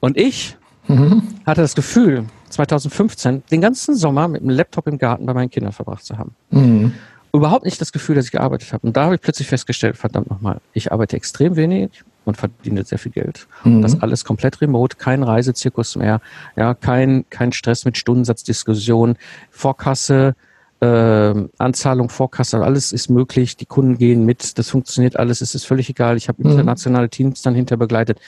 [0.00, 1.22] Und ich mhm.
[1.44, 5.72] hatte das Gefühl, 2015 den ganzen Sommer mit dem Laptop im Garten bei meinen Kindern
[5.72, 6.34] verbracht zu haben.
[6.50, 6.94] Mhm.
[7.32, 8.86] Überhaupt nicht das Gefühl, dass ich gearbeitet habe.
[8.86, 11.90] Und da habe ich plötzlich festgestellt, verdammt nochmal, ich arbeite extrem wenig
[12.24, 13.46] und verdiene sehr viel Geld.
[13.64, 13.82] Mhm.
[13.82, 16.20] Das alles komplett remote, kein Reisezirkus mehr,
[16.56, 19.16] ja, kein, kein Stress mit Stundensatzdiskussion,
[19.50, 20.34] Vorkasse,
[20.80, 23.56] äh, Anzahlung, Vorkasse, alles ist möglich.
[23.56, 26.16] Die Kunden gehen mit, das funktioniert alles, es ist völlig egal.
[26.16, 26.50] Ich habe mhm.
[26.50, 28.18] internationale Teams dann hinter begleitet.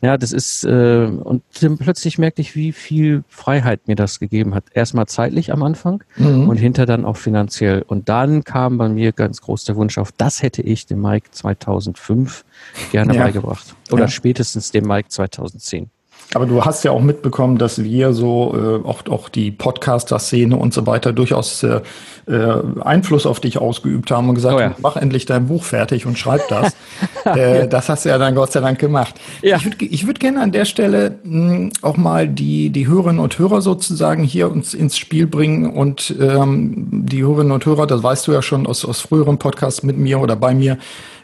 [0.00, 4.54] Ja, das ist äh, und dann plötzlich merkte ich, wie viel Freiheit mir das gegeben
[4.54, 4.64] hat.
[4.72, 6.48] Erstmal zeitlich am Anfang mhm.
[6.48, 7.82] und hinter dann auch finanziell.
[7.82, 11.30] Und dann kam bei mir ganz groß der Wunsch auf, das hätte ich dem Mike
[11.30, 12.44] 2005
[12.92, 13.24] gerne ja.
[13.24, 14.08] beigebracht oder ja.
[14.08, 15.90] spätestens dem Mike 2010.
[16.34, 20.72] Aber du hast ja auch mitbekommen, dass wir so äh, auch, auch die Podcaster-Szene und
[20.72, 21.80] so weiter durchaus äh,
[22.26, 24.74] äh, Einfluss auf dich ausgeübt haben und gesagt, oh ja.
[24.78, 26.76] mach endlich dein Buch fertig und schreib das.
[27.24, 29.14] äh, das hast du ja dann Gott sei Dank gemacht.
[29.42, 29.56] Ja.
[29.56, 33.20] Ich würde ich würd gerne an der Stelle mh, hm, auch mal die, die Hörerinnen
[33.20, 38.02] und Hörer sozusagen hier uns ins Spiel bringen und ähm, die Hörerinnen und Hörer, das
[38.02, 40.78] weißt du ja schon aus, aus früheren Podcasts mit mir oder bei mir,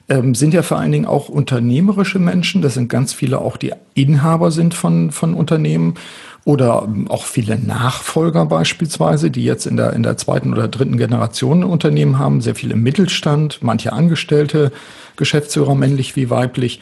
[0.09, 2.63] ähm, sind ja vor allen Dingen auch unternehmerische Menschen.
[2.63, 5.95] Das sind ganz viele auch, die Inhaber sind von, von Unternehmen
[6.45, 10.97] oder ähm, auch viele Nachfolger beispielsweise, die jetzt in der, in der zweiten oder dritten
[10.97, 14.71] Generation Unternehmen haben, sehr viele im Mittelstand, manche Angestellte,
[15.17, 16.81] Geschäftsführer männlich wie weiblich.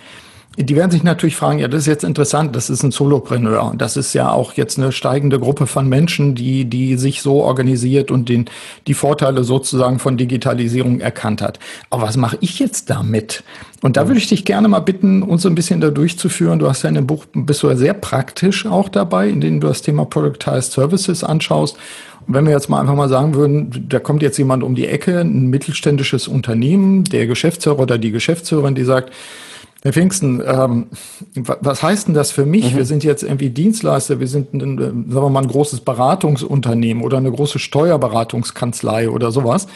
[0.56, 3.74] Die werden sich natürlich fragen, ja, das ist jetzt interessant, das ist ein Solopreneur.
[3.76, 8.12] Das ist ja auch jetzt eine steigende Gruppe von Menschen, die, die sich so organisiert
[8.12, 8.44] und den,
[8.86, 11.58] die Vorteile sozusagen von Digitalisierung erkannt hat.
[11.90, 13.42] Aber was mache ich jetzt damit?
[13.82, 16.60] Und da würde ich dich gerne mal bitten, uns so ein bisschen da durchzuführen.
[16.60, 19.60] Du hast ja in dem Buch, bist du ja sehr praktisch auch dabei, in dem
[19.60, 21.76] du das Thema Productized Services anschaust.
[22.26, 24.86] Und wenn wir jetzt mal einfach mal sagen würden, da kommt jetzt jemand um die
[24.86, 29.12] Ecke, ein mittelständisches Unternehmen, der Geschäftsführer oder die Geschäftsführerin, die sagt,
[29.84, 30.86] Herr Pfingsten, ähm,
[31.34, 32.72] was heißt denn das für mich?
[32.72, 32.78] Mhm.
[32.78, 37.18] Wir sind jetzt irgendwie Dienstleister, wir sind, ein, sagen wir mal, ein großes Beratungsunternehmen oder
[37.18, 39.66] eine große Steuerberatungskanzlei oder sowas.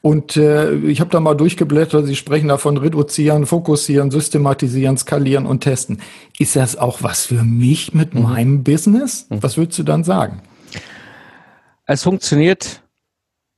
[0.00, 5.60] Und äh, ich habe da mal durchgeblättert, Sie sprechen davon reduzieren, fokussieren, systematisieren, skalieren und
[5.60, 6.00] testen.
[6.38, 8.22] Ist das auch was für mich mit mhm.
[8.22, 9.26] meinem Business?
[9.28, 9.42] Mhm.
[9.42, 10.40] Was würdest du dann sagen?
[11.84, 12.82] Es funktioniert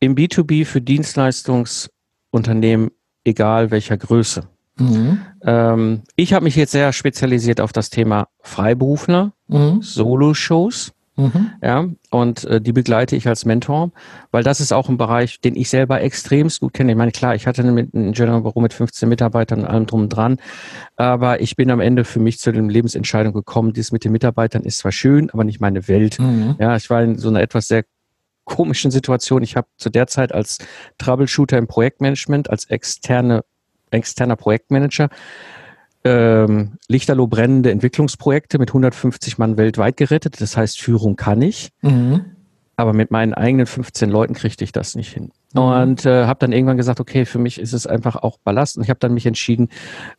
[0.01, 2.91] im B2B für Dienstleistungsunternehmen,
[3.23, 4.49] egal welcher Größe.
[4.79, 5.21] Mhm.
[5.45, 9.83] Ähm, ich habe mich jetzt sehr spezialisiert auf das Thema Freiberufler, mhm.
[9.83, 10.93] Solo-Shows.
[11.15, 11.51] Mhm.
[11.61, 13.91] Ja, und äh, die begleite ich als Mentor,
[14.31, 16.93] weil das ist auch ein Bereich, den ich selber extremst gut kenne.
[16.93, 20.09] Ich meine, klar, ich hatte ein General Büro mit 15 Mitarbeitern und allem drum und
[20.09, 20.39] dran,
[20.97, 24.63] aber ich bin am Ende für mich zu den Lebensentscheidungen gekommen, dies mit den Mitarbeitern
[24.63, 26.19] ist zwar schön, aber nicht meine Welt.
[26.19, 26.57] Mhm.
[26.59, 27.85] Ja, ich war in so einer etwas sehr
[28.45, 29.43] komischen Situation.
[29.43, 30.59] Ich habe zu der Zeit als
[30.97, 33.45] Troubleshooter im Projektmanagement, als externe
[33.93, 35.09] externer Projektmanager
[36.05, 40.41] ähm, Lichterloh brennende Entwicklungsprojekte mit 150 Mann weltweit gerettet.
[40.41, 41.71] Das heißt, Führung kann ich.
[41.83, 42.25] Mhm.
[42.75, 45.31] Aber mit meinen eigenen 15 Leuten kriegte ich das nicht hin.
[45.55, 45.61] Mhm.
[45.61, 48.77] Und äh, habe dann irgendwann gesagt, okay, für mich ist es einfach auch Ballast.
[48.77, 49.69] Und ich habe dann mich entschieden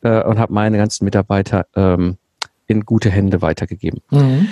[0.02, 2.18] äh, und habe meine ganzen Mitarbeiter ähm,
[2.68, 4.02] in gute Hände weitergegeben.
[4.12, 4.48] Mhm.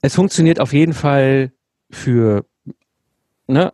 [0.00, 1.52] Es funktioniert auf jeden Fall
[1.90, 2.44] für
[3.48, 3.72] ne,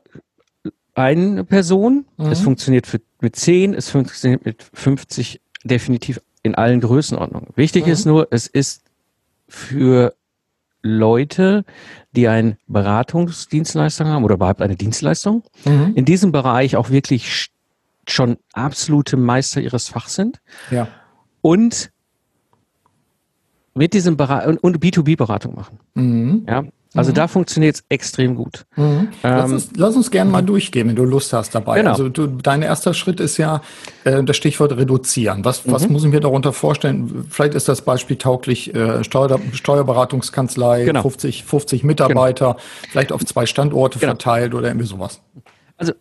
[0.94, 2.06] eine Person.
[2.16, 2.26] Mhm.
[2.26, 7.50] Es funktioniert für, mit 10, es funktioniert mit 50 definitiv in allen Größenordnungen.
[7.56, 7.92] Wichtig mhm.
[7.92, 8.82] ist nur, es ist
[9.48, 10.14] für
[10.82, 11.64] Leute,
[12.12, 15.92] die einen Beratungsdienstleister haben oder überhaupt eine Dienstleistung, mhm.
[15.94, 17.50] in diesem Bereich auch wirklich
[18.06, 20.40] schon absolute Meister ihres Fachs sind.
[20.70, 20.88] Ja.
[21.42, 21.90] Und
[23.74, 25.78] mit diesem Bereich und B2B-Beratung machen.
[25.94, 26.46] Mhm.
[26.48, 27.14] Ja, also mhm.
[27.14, 28.64] da funktioniert es extrem gut.
[28.76, 29.08] Mhm.
[29.22, 31.78] Lass, ähm, uns, lass uns gerne mal durchgehen, wenn du Lust hast dabei.
[31.78, 31.90] Genau.
[31.90, 33.60] Also du, dein erster Schritt ist ja
[34.04, 35.44] äh, das Stichwort reduzieren.
[35.44, 35.72] Was, mhm.
[35.72, 37.26] was muss ich mir darunter vorstellen?
[37.28, 41.02] Vielleicht ist das Beispiel tauglich äh, Steuer, Steuerberatungskanzlei, genau.
[41.02, 42.58] 50, 50 Mitarbeiter, genau.
[42.90, 44.12] vielleicht auf zwei Standorte genau.
[44.12, 45.20] verteilt oder irgendwie sowas.
[45.78, 45.92] Also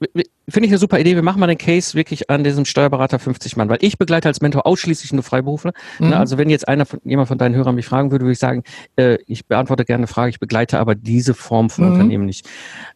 [0.49, 1.15] finde ich eine super Idee.
[1.15, 4.41] Wir machen mal den Case wirklich an diesem Steuerberater 50 Mann, weil ich begleite als
[4.41, 5.71] Mentor ausschließlich nur Freiberufler.
[5.99, 6.13] Ne, mhm.
[6.13, 8.63] Also wenn jetzt einer von, jemand von deinen Hörern mich fragen würde, würde ich sagen,
[8.95, 11.91] äh, ich beantworte gerne eine Frage, ich begleite aber diese Form von mhm.
[11.93, 12.49] Unternehmen nicht.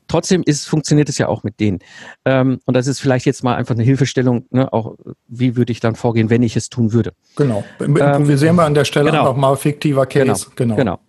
[0.07, 1.79] Trotzdem ist, funktioniert es ja auch mit denen.
[2.25, 4.95] Ähm, und das ist vielleicht jetzt mal einfach eine Hilfestellung, ne, auch
[5.27, 7.13] wie würde ich dann vorgehen, wenn ich es tun würde.
[7.35, 7.63] Genau.
[7.79, 9.33] Improvisieren ähm, wir an der Stelle genau.
[9.33, 10.47] mal fiktiver Case.
[10.55, 10.75] Genau.
[10.75, 10.75] genau.
[10.75, 10.99] genau.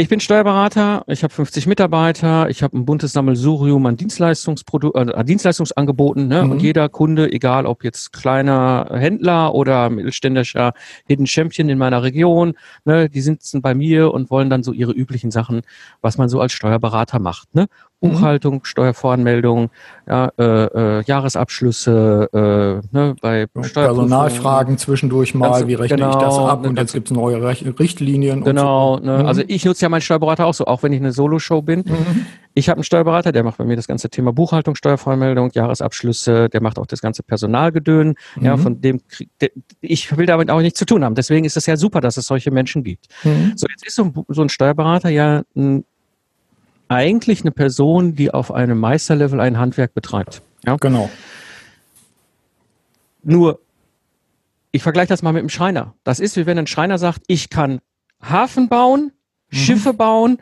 [0.00, 5.24] Ich bin Steuerberater, ich habe 50 Mitarbeiter, ich habe ein buntes Sammelsurium an Dienstleistungsprodu äh,
[5.24, 6.44] Dienstleistungsangeboten ne?
[6.44, 6.52] Mhm.
[6.52, 10.72] und jeder Kunde, egal ob jetzt kleiner Händler oder mittelständischer
[11.08, 14.92] Hidden Champion in meiner Region, ne, die sitzen bei mir und wollen dann so ihre
[14.92, 15.62] üblichen Sachen,
[16.00, 17.52] was man so als Steuerberater macht.
[17.56, 17.66] Ne?
[18.00, 18.10] Mhm.
[18.10, 19.70] Buchhaltung, Steuervoranmeldung,
[20.06, 26.16] ja, äh, äh, Jahresabschlüsse, äh, ne, bei Personalfragen zwischendurch mal, Ganz, wie rechne genau, ich
[26.16, 26.64] das genau, ab?
[26.64, 28.44] Und ne, jetzt gibt es neue Richtlinien.
[28.44, 29.04] Genau, so.
[29.04, 29.26] ne, mhm.
[29.26, 31.80] also ich nutze ja meinen Steuerberater auch so, auch wenn ich eine Solo-Show bin.
[31.80, 32.26] Mhm.
[32.54, 36.62] Ich habe einen Steuerberater, der macht bei mir das ganze Thema Buchhaltung, Steuervoranmeldung, Jahresabschlüsse, der
[36.62, 38.14] macht auch das ganze Personalgedön.
[38.36, 38.44] Mhm.
[38.44, 39.00] Ja, von dem
[39.40, 41.16] der, ich will damit auch nichts zu tun haben.
[41.16, 43.08] Deswegen ist es ja super, dass es solche Menschen gibt.
[43.24, 43.54] Mhm.
[43.56, 45.84] So, jetzt ist so ein, so ein Steuerberater ja ein
[46.88, 50.42] eigentlich eine Person, die auf einem Meisterlevel ein Handwerk betreibt.
[50.64, 50.76] Ja?
[50.76, 51.10] Genau.
[53.22, 53.60] Nur,
[54.72, 55.94] ich vergleiche das mal mit einem Schreiner.
[56.04, 57.80] Das ist wie wenn ein Schreiner sagt, ich kann
[58.22, 59.12] Hafen bauen,
[59.50, 59.56] mhm.
[59.56, 60.38] Schiffe bauen,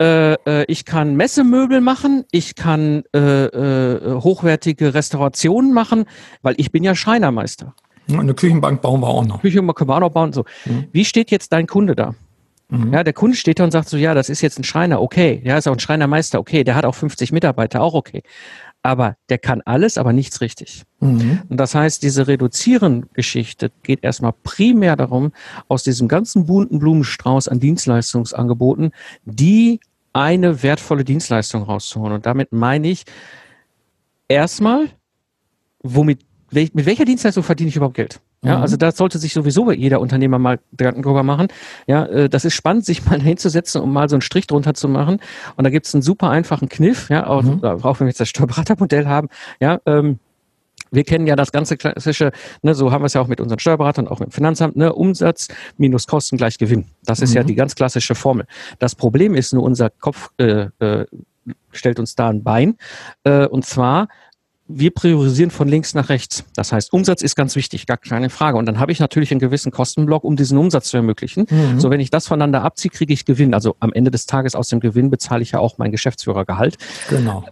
[0.00, 6.06] äh, äh, ich kann Messemöbel machen, ich kann äh, äh, hochwertige Restaurationen machen,
[6.42, 7.74] weil ich bin ja Schreinermeister.
[8.08, 9.42] Eine Küchenbank bauen wir auch noch.
[9.42, 10.32] Küchenbank können wir auch noch bauen.
[10.32, 10.44] So.
[10.64, 10.86] Mhm.
[10.92, 12.14] Wie steht jetzt dein Kunde da?
[12.70, 12.92] Mhm.
[12.92, 15.40] Ja, der Kunde steht da und sagt so, ja, das ist jetzt ein Schreiner, okay.
[15.44, 16.64] Ja, ist auch ein Schreinermeister, okay.
[16.64, 18.22] Der hat auch 50 Mitarbeiter, auch okay.
[18.82, 20.84] Aber der kann alles, aber nichts richtig.
[21.00, 21.42] Mhm.
[21.48, 25.32] Und das heißt, diese Reduzieren-Geschichte geht erstmal primär darum,
[25.68, 28.92] aus diesem ganzen bunten Blumenstrauß an Dienstleistungsangeboten,
[29.24, 29.80] die
[30.12, 32.14] eine wertvolle Dienstleistung rauszuholen.
[32.14, 33.04] Und damit meine ich
[34.28, 34.88] erstmal,
[35.82, 38.20] womit, mit welcher Dienstleistung verdiene ich überhaupt Geld?
[38.42, 38.62] Ja, mhm.
[38.62, 41.48] also da sollte sich sowieso jeder Unternehmer mal Gedanken drüber machen.
[41.86, 44.88] Ja, äh, das ist spannend, sich mal hinzusetzen und mal so einen Strich drunter zu
[44.88, 45.20] machen.
[45.56, 47.62] Und da gibt's einen super einfachen Kniff, ja, auch, mhm.
[47.62, 49.28] auch wenn wir jetzt das Steuerberatermodell haben,
[49.60, 50.18] ja, ähm,
[50.92, 53.60] Wir kennen ja das ganze klassische, ne, so haben wir es ja auch mit unseren
[53.60, 56.86] Steuerberatern, auch mit dem Finanzamt, ne, Umsatz minus Kosten gleich Gewinn.
[57.04, 57.36] Das ist mhm.
[57.36, 58.46] ja die ganz klassische Formel.
[58.80, 61.06] Das Problem ist nur, unser Kopf äh, äh,
[61.70, 62.76] stellt uns da ein Bein.
[63.22, 64.08] Äh, und zwar,
[64.72, 66.44] wir priorisieren von links nach rechts.
[66.54, 68.56] Das heißt, Umsatz ist ganz wichtig, gar keine Frage.
[68.56, 71.46] Und dann habe ich natürlich einen gewissen Kostenblock, um diesen Umsatz zu ermöglichen.
[71.50, 71.80] Mhm.
[71.80, 73.54] So, wenn ich das voneinander abziehe, kriege ich Gewinn.
[73.54, 76.76] Also am Ende des Tages aus dem Gewinn bezahle ich ja auch mein Geschäftsführergehalt.
[77.08, 77.44] Genau.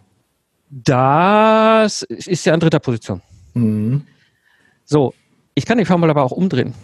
[0.70, 3.22] Das ist ja an dritter Position.
[3.54, 4.02] Mhm.
[4.84, 5.14] So,
[5.54, 6.74] ich kann die Formel aber auch umdrehen.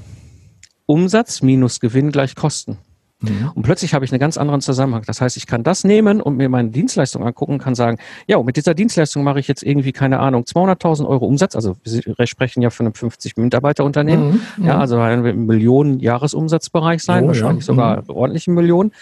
[0.87, 2.79] Umsatz minus Gewinn gleich Kosten.
[3.21, 3.53] Mhm.
[3.55, 5.03] Und plötzlich habe ich einen ganz anderen Zusammenhang.
[5.07, 8.57] Das heißt, ich kann das nehmen und mir meine Dienstleistung angucken, kann sagen, ja, mit
[8.57, 11.55] dieser Dienstleistung mache ich jetzt irgendwie, keine Ahnung, 200.000 Euro Umsatz.
[11.55, 14.43] Also wir sprechen ja von einem 50 Mitarbeiterunternehmen.
[14.57, 14.67] Mhm.
[14.67, 17.73] Ja, also ein Millionen Jahresumsatzbereich sein, oh, wahrscheinlich ja.
[17.73, 18.11] sogar mhm.
[18.11, 18.93] ordentlichen Millionen.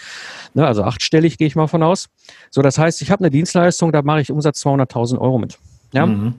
[0.53, 2.09] Ne, also achtstellig gehe ich mal von aus.
[2.51, 5.57] So, das heißt, ich habe eine Dienstleistung, da mache ich Umsatz 200.000 Euro mit.
[5.91, 6.05] Ja.
[6.05, 6.35] Mhm.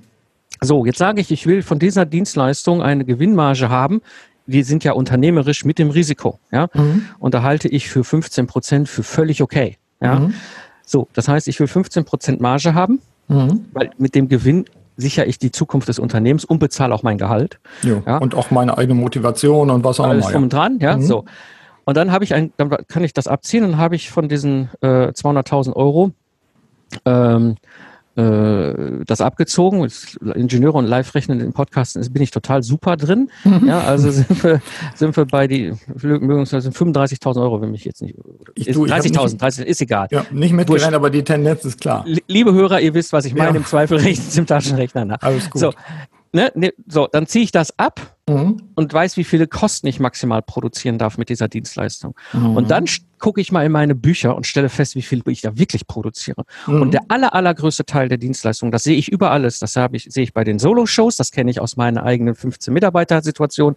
[0.60, 4.00] So, jetzt sage ich, ich will von dieser Dienstleistung eine Gewinnmarge haben
[4.46, 6.38] wir sind ja unternehmerisch mit dem Risiko.
[6.52, 6.68] Ja?
[6.74, 7.06] Mhm.
[7.18, 9.78] Und da halte ich für 15 Prozent für völlig okay.
[10.00, 10.20] Ja?
[10.20, 10.34] Mhm.
[10.86, 13.66] So, das heißt, ich will 15 Prozent Marge haben, mhm.
[13.72, 17.58] weil mit dem Gewinn sichere ich die Zukunft des Unternehmens und bezahle auch mein Gehalt.
[17.82, 18.18] Ja.
[18.18, 20.14] Und auch meine eigene Motivation und was auch immer.
[20.14, 20.96] Alles drum und dran, ja.
[20.96, 21.02] Mhm.
[21.02, 21.24] So.
[21.84, 24.70] Und dann habe ich ein, dann kann ich das abziehen und habe ich von diesen
[24.80, 26.12] äh, 200.000 Euro
[27.04, 29.88] ähm, äh, das abgezogen.
[30.34, 33.30] Ingenieure und Live-Rechnen in Podcasten bin ich total super drin.
[33.42, 33.66] Mhm.
[33.66, 34.62] Ja, also sind wir,
[34.94, 38.16] sind wir bei die 35.000 Euro, wenn mich jetzt nicht.
[38.56, 40.06] 30.000, 30, ist egal.
[40.12, 42.04] Ja, nicht mitgerechnet, aber die Tendenz ist klar.
[42.28, 43.50] Liebe Hörer, ihr wisst, was ich meine.
[43.50, 43.56] Ja.
[43.56, 45.20] Im Zweifel rechnen Sie im Taschenrechner nach.
[45.20, 45.60] Alles gut.
[45.60, 45.72] So,
[46.34, 48.56] ne, ne, so dann ziehe ich das ab mhm.
[48.74, 52.14] und weiß, wie viele Kosten ich maximal produzieren darf mit dieser Dienstleistung.
[52.32, 52.56] Mhm.
[52.56, 52.84] Und dann
[53.18, 56.44] gucke ich mal in meine Bücher und stelle fest, wie viel ich da wirklich produziere.
[56.66, 56.82] Mhm.
[56.82, 59.60] Und der aller, allergrößte Teil der Dienstleistung, das sehe ich über alles.
[59.60, 62.74] Das habe ich, sehe ich bei den Solo-Shows, das kenne ich aus meiner eigenen 15
[62.74, 63.76] Mitarbeiter-Situation.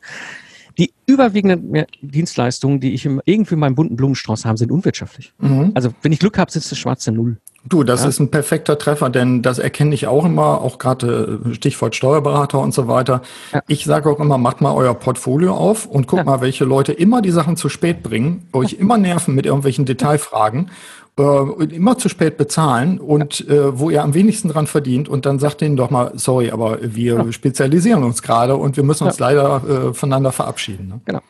[0.78, 5.34] Die überwiegenden Dienstleistungen, die ich im, irgendwie in meinem bunten Blumenstrauß habe, sind unwirtschaftlich.
[5.40, 5.72] Mhm.
[5.74, 7.38] Also wenn ich Glück habe, sitzt es schwarze Null.
[7.66, 8.10] Du, das ja?
[8.10, 12.60] ist ein perfekter Treffer, denn das erkenne ich auch immer, auch gerade äh, Stichwort Steuerberater
[12.60, 13.22] und so weiter.
[13.52, 13.62] Ja.
[13.68, 16.24] Ich sage auch immer, macht mal euer Portfolio auf und guckt ja.
[16.26, 20.72] mal, welche Leute immer die Sachen zu spät bringen, euch immer nerven mit irgendwelchen Detailfragen
[21.20, 25.40] äh, immer zu spät bezahlen und äh, wo ihr am wenigsten dran verdient und dann
[25.40, 29.90] sagt ihnen doch mal, sorry, aber wir spezialisieren uns gerade und wir müssen uns leider
[29.90, 30.88] äh, voneinander verabschieden.
[30.88, 31.02] Ne?
[31.06, 31.22] Genau.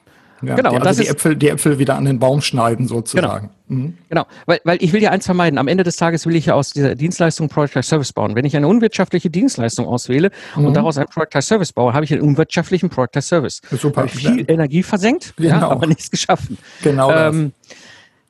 [0.42, 0.70] Ja, genau.
[0.70, 3.50] Die, also das die, Äpfel, die Äpfel wieder an den Baum schneiden sozusagen.
[3.68, 3.98] Genau, mhm.
[4.10, 4.26] genau.
[4.46, 5.58] Weil, weil ich will ja eins vermeiden.
[5.58, 8.36] Am Ende des Tages will ich ja aus dieser Dienstleistung Product Service bauen.
[8.36, 10.66] Wenn ich eine unwirtschaftliche Dienstleistung auswähle mhm.
[10.66, 13.62] und daraus einen Product Service baue, habe ich einen unwirtschaftlichen Product Service.
[13.72, 14.02] Super.
[14.02, 14.46] Habe ich viel.
[14.48, 15.50] Energie versenkt, genau.
[15.50, 16.58] ja, aber nichts geschaffen.
[16.84, 17.12] Genau.
[17.12, 17.54] Ähm,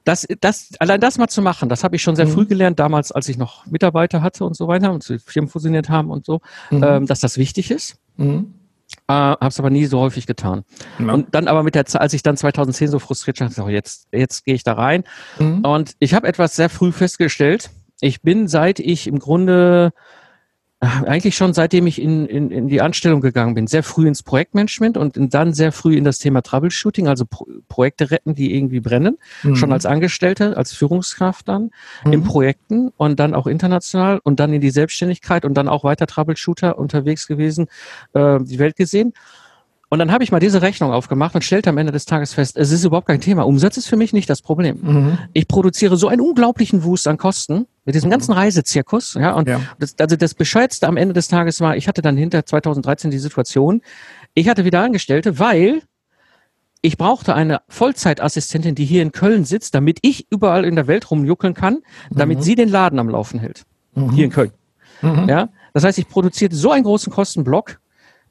[0.03, 0.25] das.
[0.39, 2.31] Das, allein das mal zu machen, das habe ich schon sehr mhm.
[2.31, 6.09] früh gelernt, damals, als ich noch Mitarbeiter hatte und so weiter und Firmen fusioniert haben
[6.09, 6.39] und so,
[6.69, 6.83] mhm.
[6.83, 7.97] ähm, dass das wichtig ist.
[8.15, 8.53] Mhm.
[9.09, 10.65] Äh, habe es aber nie so häufig getan.
[10.99, 11.13] Ja.
[11.13, 14.07] Und dann aber mit der Zeit, als ich dann 2010 so frustriert war, so jetzt,
[14.11, 15.05] jetzt gehe ich da rein.
[15.39, 15.61] Mhm.
[15.61, 17.69] Und ich habe etwas sehr früh festgestellt.
[18.01, 19.93] Ich bin, seit ich im Grunde
[20.79, 24.95] eigentlich schon seitdem ich in, in, in die Anstellung gegangen bin, sehr früh ins Projektmanagement
[24.95, 29.17] und dann sehr früh in das Thema Troubleshooting, also Pro Projekte retten, die irgendwie brennen,
[29.41, 29.55] mhm.
[29.55, 31.71] schon als Angestellte, als Führungskraft dann,
[32.05, 32.13] mhm.
[32.13, 36.05] in Projekten und dann auch international und dann in die Selbstständigkeit und dann auch weiter
[36.05, 37.67] Troubleshooter unterwegs gewesen,
[38.13, 39.13] äh, die Welt gesehen.
[39.89, 42.57] Und dann habe ich mal diese Rechnung aufgemacht und stellte am Ende des Tages fest,
[42.57, 43.43] es ist überhaupt kein Thema.
[43.43, 44.79] Umsatz ist für mich nicht das Problem.
[44.81, 45.17] Mhm.
[45.31, 48.39] Ich produziere so einen unglaublichen Wust an Kosten mit diesem ganzen mhm.
[48.39, 49.13] Reisezirkus.
[49.13, 49.61] Ja, und ja.
[49.79, 53.17] Das, also das Bescheuertste am Ende des Tages war, ich hatte dann hinter 2013 die
[53.17, 53.81] Situation,
[54.33, 55.81] ich hatte wieder Angestellte, weil
[56.81, 61.09] ich brauchte eine Vollzeitassistentin, die hier in Köln sitzt, damit ich überall in der Welt
[61.09, 61.79] rumjuckeln kann,
[62.11, 62.43] damit mhm.
[62.43, 63.63] sie den Laden am Laufen hält.
[63.95, 64.11] Mhm.
[64.11, 64.51] Hier in Köln.
[65.01, 65.29] Mhm.
[65.29, 67.79] Ja, das heißt, ich produzierte so einen großen Kostenblock,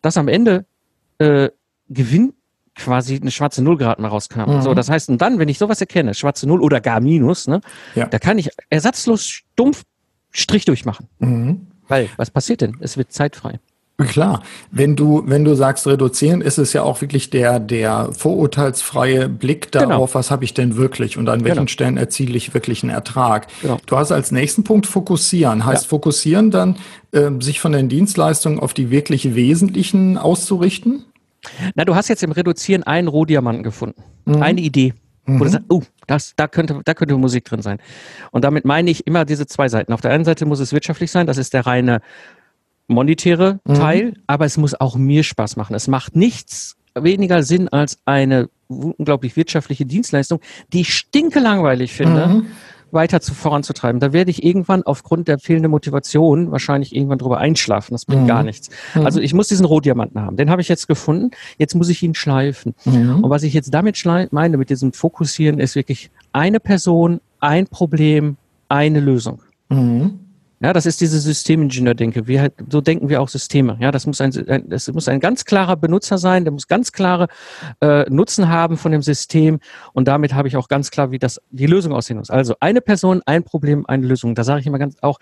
[0.02, 0.66] dass am Ende
[1.18, 1.50] äh,
[1.88, 2.34] Gewinn
[2.74, 4.50] quasi eine schwarze Null gerade mal rauskam.
[4.50, 4.62] Mhm.
[4.62, 7.60] So, das heißt, und dann, wenn ich sowas erkenne, schwarze Null oder gar Minus, ne,
[7.94, 8.06] ja.
[8.06, 9.84] da kann ich ersatzlos stumpf
[10.30, 11.08] Strich durchmachen.
[11.18, 11.68] Mhm.
[11.88, 12.76] Weil, was passiert denn?
[12.80, 13.58] Es wird zeitfrei.
[13.98, 19.30] Klar, wenn du, wenn du sagst reduzieren, ist es ja auch wirklich der, der vorurteilsfreie
[19.30, 20.14] Blick darauf, genau.
[20.14, 21.68] was habe ich denn wirklich und an welchen genau.
[21.68, 23.46] Stellen erziele ich wirklich einen Ertrag.
[23.62, 23.78] Genau.
[23.86, 25.64] Du hast als nächsten Punkt fokussieren.
[25.64, 25.88] Heißt ja.
[25.88, 26.76] fokussieren dann,
[27.12, 31.06] äh, sich von den Dienstleistungen auf die wirklich wesentlichen auszurichten?
[31.74, 34.02] Na, du hast jetzt im Reduzieren einen Rohdiamanten gefunden.
[34.26, 34.42] Mhm.
[34.42, 34.92] Eine Idee.
[35.24, 35.40] Mhm.
[35.40, 37.78] Wo du sagst, oh, das, da könnte, da könnte Musik drin sein.
[38.30, 39.94] Und damit meine ich immer diese zwei Seiten.
[39.94, 42.00] Auf der einen Seite muss es wirtschaftlich sein, das ist der reine
[42.88, 43.74] monetäre mhm.
[43.74, 45.74] Teil, aber es muss auch mir Spaß machen.
[45.74, 50.40] Es macht nichts weniger Sinn als eine unglaublich wirtschaftliche Dienstleistung,
[50.72, 52.26] die ich stinke langweilig finde.
[52.26, 52.46] Mhm.
[52.92, 54.00] weiter zu, voranzutreiben.
[54.00, 57.92] Da werde ich irgendwann aufgrund der fehlenden Motivation wahrscheinlich irgendwann drüber einschlafen.
[57.92, 58.28] Das bringt mhm.
[58.28, 58.70] gar nichts.
[58.94, 59.04] Mhm.
[59.04, 60.36] Also ich muss diesen Rohdiamanten haben.
[60.36, 61.32] Den habe ich jetzt gefunden.
[61.58, 62.74] Jetzt muss ich ihn schleifen.
[62.84, 63.24] Mhm.
[63.24, 68.36] Und was ich jetzt damit meine, mit diesem Fokussieren, ist wirklich eine Person, ein Problem,
[68.68, 69.40] eine Lösung.
[69.68, 70.20] Mhm.
[70.60, 72.26] Ja, das ist diese Systemingenieur-Denke.
[72.26, 73.76] Wir, halt, so denken wir auch Systeme.
[73.78, 74.32] Ja, das muss ein,
[74.68, 77.28] das muss ein ganz klarer Benutzer sein, der muss ganz klare
[77.82, 79.60] äh, Nutzen haben von dem System
[79.92, 82.30] und damit habe ich auch ganz klar, wie das die Lösung aussehen muss.
[82.30, 84.34] Also eine Person, ein Problem, eine Lösung.
[84.34, 85.18] Da sage ich immer ganz auch,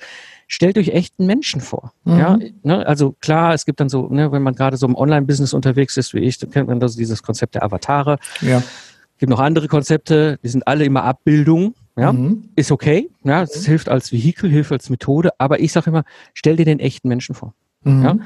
[0.46, 1.92] stellt euch echten Menschen vor.
[2.04, 2.18] Mhm.
[2.18, 2.86] Ja, ne?
[2.86, 6.14] also klar, es gibt dann so, ne, wenn man gerade so im Online-Business unterwegs ist
[6.14, 8.18] wie ich, dann kennt man das, dieses Konzept der Avatare.
[8.40, 8.58] Ja.
[8.58, 11.74] Es gibt noch andere Konzepte, die sind alle immer Abbildungen.
[11.96, 12.48] Ja, mhm.
[12.56, 13.08] ist okay.
[13.22, 13.66] Ja, es mhm.
[13.66, 15.30] hilft als Vehikel, hilft als Methode.
[15.38, 17.54] Aber ich sage immer, stell dir den echten Menschen vor.
[17.82, 18.02] Mhm.
[18.02, 18.16] Ja,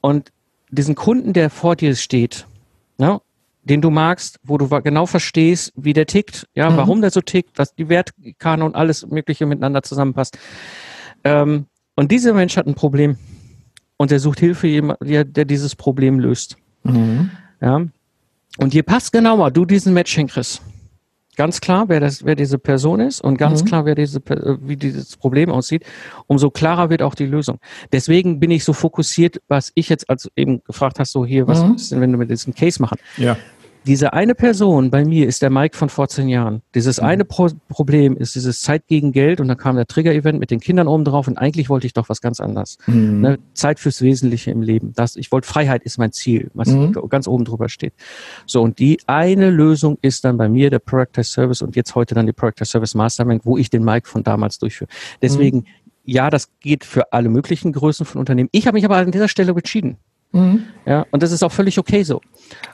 [0.00, 0.32] und
[0.70, 2.46] diesen Kunden, der vor dir steht,
[2.98, 3.20] ja,
[3.62, 6.76] den du magst, wo du genau verstehst, wie der tickt, ja, mhm.
[6.76, 10.38] warum der so tickt, was die Wertkerne und alles Mögliche miteinander zusammenpasst.
[11.24, 13.16] Ähm, und dieser Mensch hat ein Problem
[13.96, 16.56] und er sucht Hilfe, der, der dieses Problem löst.
[16.82, 17.30] Mhm.
[17.60, 17.86] Ja.
[18.58, 20.60] Und je passt genauer du diesen Match hinkriegst,
[21.36, 23.66] ganz klar, wer, das, wer diese Person ist und ganz mhm.
[23.66, 25.84] klar, wer diese, äh, wie dieses Problem aussieht,
[26.26, 27.58] umso klarer wird auch die Lösung.
[27.92, 31.62] Deswegen bin ich so fokussiert, was ich jetzt als eben gefragt hast, so hier, was
[31.62, 31.74] mhm.
[31.74, 32.98] ist denn, wenn wir mit diesem Case machen?
[33.16, 33.36] Ja
[33.86, 36.62] diese eine Person bei mir ist der Mike von vor zehn Jahren.
[36.74, 37.06] Dieses mhm.
[37.06, 40.60] eine Pro Problem ist dieses Zeit gegen Geld und dann kam der Trigger-Event mit den
[40.60, 42.78] Kindern oben drauf und eigentlich wollte ich doch was ganz anderes.
[42.86, 43.20] Mhm.
[43.20, 43.38] Ne?
[43.52, 44.92] Zeit fürs Wesentliche im Leben.
[44.94, 46.96] Das, ich wollte Freiheit ist mein Ziel, was mhm.
[47.08, 47.92] ganz oben drüber steht.
[48.46, 52.14] So, und die eine Lösung ist dann bei mir der Productize Service und jetzt heute
[52.14, 54.90] dann die Productize Service Mastermind, wo ich den Mike von damals durchführe.
[55.20, 55.64] Deswegen, mhm.
[56.04, 58.48] ja, das geht für alle möglichen Größen von Unternehmen.
[58.52, 59.98] Ich habe mich aber an dieser Stelle entschieden.
[60.34, 60.64] Mhm.
[60.84, 62.20] Ja, und das ist auch völlig okay so.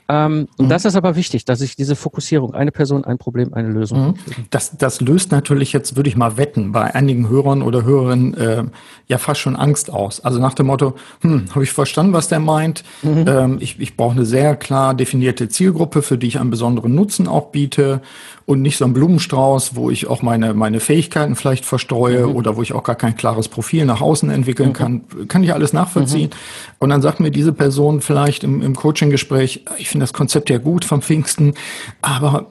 [0.09, 0.69] Ähm, und mhm.
[0.69, 4.07] das ist aber wichtig, dass ich diese Fokussierung, eine Person, ein Problem, eine Lösung.
[4.07, 4.13] Mhm.
[4.49, 8.63] Das, das löst natürlich jetzt, würde ich mal wetten, bei einigen Hörern oder Hörerinnen äh,
[9.07, 10.19] ja fast schon Angst aus.
[10.19, 12.83] Also nach dem Motto, hm, habe ich verstanden, was der meint.
[13.03, 13.25] Mhm.
[13.27, 17.27] Ähm, ich ich brauche eine sehr klar definierte Zielgruppe, für die ich einen besonderen Nutzen
[17.27, 18.01] auch biete
[18.45, 22.35] und nicht so ein Blumenstrauß, wo ich auch meine, meine Fähigkeiten vielleicht verstreue mhm.
[22.35, 24.73] oder wo ich auch gar kein klares Profil nach außen entwickeln mhm.
[24.73, 25.01] kann.
[25.27, 26.29] Kann ich alles nachvollziehen.
[26.29, 26.75] Mhm.
[26.79, 30.57] Und dann sagt mir diese Person vielleicht im, im Coaching-Gespräch, ich finde das Konzept ja
[30.57, 31.53] gut vom Pfingsten,
[32.01, 32.47] aber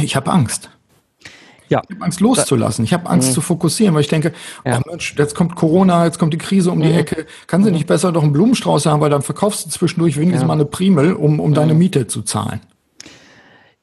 [0.00, 0.70] ich habe Angst.
[1.68, 1.82] Ja.
[1.88, 2.84] Ich habe Angst loszulassen.
[2.84, 3.34] Ich habe Angst mhm.
[3.34, 4.32] zu fokussieren, weil ich denke,
[4.64, 4.78] ja.
[4.78, 6.82] oh Mensch, jetzt kommt Corona, jetzt kommt die Krise um mhm.
[6.82, 7.26] die Ecke.
[7.46, 7.76] Kann sie mhm.
[7.76, 10.46] nicht besser doch einen Blumenstrauß haben, weil dann verkaufst du zwischendurch wenigstens ja.
[10.46, 11.80] mal eine Primel, um, um deine mhm.
[11.80, 12.60] Miete zu zahlen.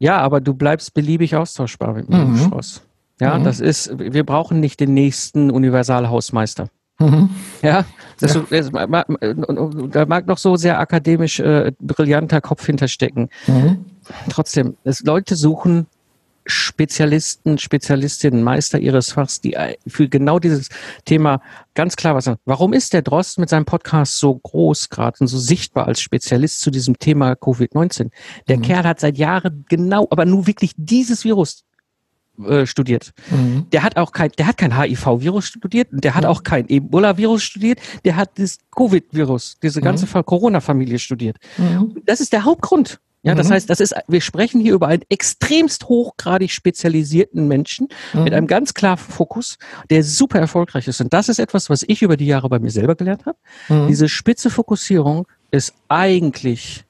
[0.03, 2.37] Ja, aber du bleibst beliebig austauschbar mit dem mhm.
[2.37, 2.81] Schloss.
[3.21, 3.45] Ja, mhm.
[3.45, 6.67] das ist, wir brauchen nicht den nächsten Universalhausmeister.
[6.99, 7.29] Mhm.
[7.61, 7.85] Ja,
[8.19, 8.43] das, ja.
[8.49, 13.29] Das, da mag noch so sehr akademisch äh, brillanter Kopf hinterstecken.
[13.47, 13.85] Mhm.
[14.27, 15.87] Trotzdem, es Leute suchen
[16.45, 19.55] Spezialisten, Spezialistinnen, Meister ihres Fachs, die
[19.87, 20.69] für genau dieses
[21.05, 21.41] Thema
[21.73, 22.39] ganz klar was sagen.
[22.45, 26.61] Warum ist der Drost mit seinem Podcast so groß gerade und so sichtbar als Spezialist
[26.61, 28.09] zu diesem Thema Covid-19?
[28.47, 28.61] Der mhm.
[28.61, 31.63] Kerl hat seit Jahren genau, aber nur wirklich dieses Virus
[32.47, 33.13] äh, studiert.
[33.29, 33.67] Mhm.
[33.71, 36.29] Der hat auch kein, der hat kein HIV-Virus studiert, der hat mhm.
[36.29, 40.25] auch kein Ebola-Virus studiert, der hat das Covid-Virus, diese ganze mhm.
[40.25, 41.37] Corona-Familie studiert.
[41.57, 42.01] Mhm.
[42.05, 42.99] Das ist der Hauptgrund.
[43.23, 43.53] Ja, das mhm.
[43.53, 48.25] heißt, das ist, wir sprechen hier über einen extremst hochgradig spezialisierten Menschen mhm.
[48.25, 49.57] mit einem ganz klaren Fokus,
[49.89, 50.99] der super erfolgreich ist.
[50.99, 53.37] Und das ist etwas, was ich über die Jahre bei mir selber gelernt habe.
[53.69, 53.87] Mhm.
[53.87, 56.83] Diese spitze Fokussierung ist eigentlich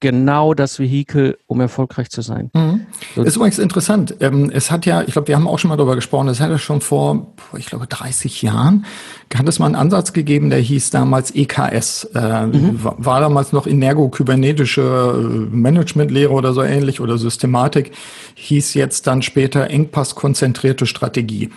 [0.00, 2.50] genau das Vehikel, um erfolgreich zu sein.
[2.52, 2.86] Mhm.
[3.14, 3.22] So.
[3.22, 4.14] Ist übrigens interessant.
[4.20, 6.50] Ähm, es hat ja, ich glaube, wir haben auch schon mal darüber gesprochen, es hat
[6.50, 8.84] ja schon vor, ich glaube, 30 Jahren,
[9.34, 12.04] hat es mal einen Ansatz gegeben, der hieß damals EKS.
[12.14, 12.78] Äh, mhm.
[12.82, 17.92] War damals noch Energo-Kybernetische äh, Managementlehre oder so ähnlich oder Systematik,
[18.34, 21.50] hieß jetzt dann später Engpass-konzentrierte Strategie.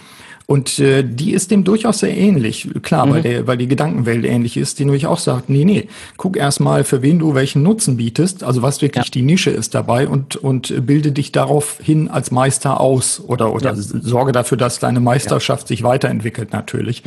[0.50, 2.68] Und äh, die ist dem durchaus sehr ähnlich.
[2.82, 3.12] Klar, mhm.
[3.12, 6.60] weil, der, weil die Gedankenwelt ähnlich ist, die nämlich auch sagt, nee, nee, guck erst
[6.60, 9.12] mal, für wen du welchen Nutzen bietest, also was wirklich ja.
[9.12, 13.76] die Nische ist dabei und, und bilde dich darauf hin als Meister aus oder, oder
[13.76, 13.80] ja.
[13.80, 15.68] sorge dafür, dass deine Meisterschaft ja.
[15.68, 17.04] sich weiterentwickelt natürlich.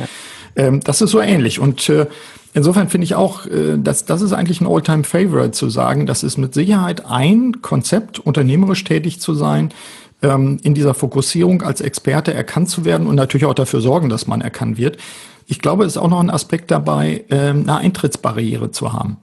[0.55, 1.59] Ähm, das ist so ähnlich.
[1.59, 2.05] Und äh,
[2.55, 6.21] Insofern finde ich auch, äh, dass das ist eigentlich ein Alltime favorite zu sagen, das
[6.21, 9.73] ist mit Sicherheit ein Konzept, unternehmerisch tätig zu sein,
[10.23, 14.25] ähm, in dieser Fokussierung als Experte erkannt zu werden und natürlich auch dafür sorgen, dass
[14.25, 14.97] man erkannt wird.
[15.45, 19.17] Ich glaube, es ist auch noch ein Aspekt dabei, ähm, eine Eintrittsbarriere zu haben.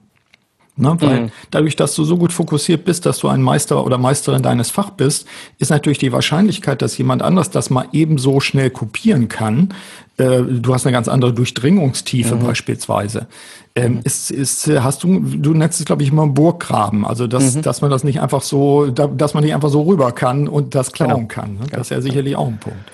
[0.80, 0.96] Ne?
[1.00, 1.30] Weil mhm.
[1.50, 4.90] dadurch, dass du so gut fokussiert bist, dass du ein Meister oder Meisterin deines Fach
[4.90, 5.26] bist,
[5.58, 9.74] ist natürlich die Wahrscheinlichkeit, dass jemand anders das mal ebenso schnell kopieren kann.
[10.16, 12.40] Äh, du hast eine ganz andere Durchdringungstiefe mhm.
[12.40, 13.26] beispielsweise.
[13.74, 14.00] Ähm, mhm.
[14.04, 17.06] ist, ist, hast du, du nennst es, glaube ich, immer Burggraben.
[17.06, 17.62] Also, dass, mhm.
[17.62, 20.92] dass man das nicht einfach so, dass man nicht einfach so rüber kann und das
[20.92, 21.26] klauen genau.
[21.28, 21.54] kann.
[21.54, 21.60] Ne?
[21.70, 22.90] Das ist ja sicherlich auch ein Punkt.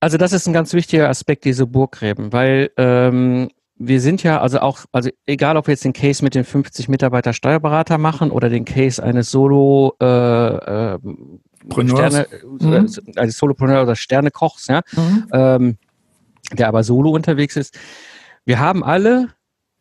[0.00, 3.48] Also das ist ein ganz wichtiger Aspekt, diese Burggräben, weil ähm,
[3.78, 6.88] wir sind ja also auch, also egal ob wir jetzt den Case mit den 50
[6.88, 10.98] Mitarbeiter Steuerberater machen oder den Case eines Solo äh, äh,
[11.70, 12.26] Sterne,
[12.60, 12.72] mhm.
[12.72, 15.26] Äh, also Solopreneur oder Sternekochs, ja, mhm.
[15.32, 15.78] ähm,
[16.52, 17.78] der aber solo unterwegs ist.
[18.44, 19.30] Wir haben alle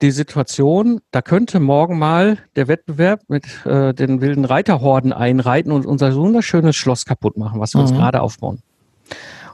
[0.02, 5.86] die Situation, da könnte morgen mal der Wettbewerb mit äh, den wilden Reiterhorden einreiten und
[5.86, 7.88] unser wunderschönes Schloss kaputt machen, was wir mhm.
[7.88, 8.60] uns gerade aufbauen.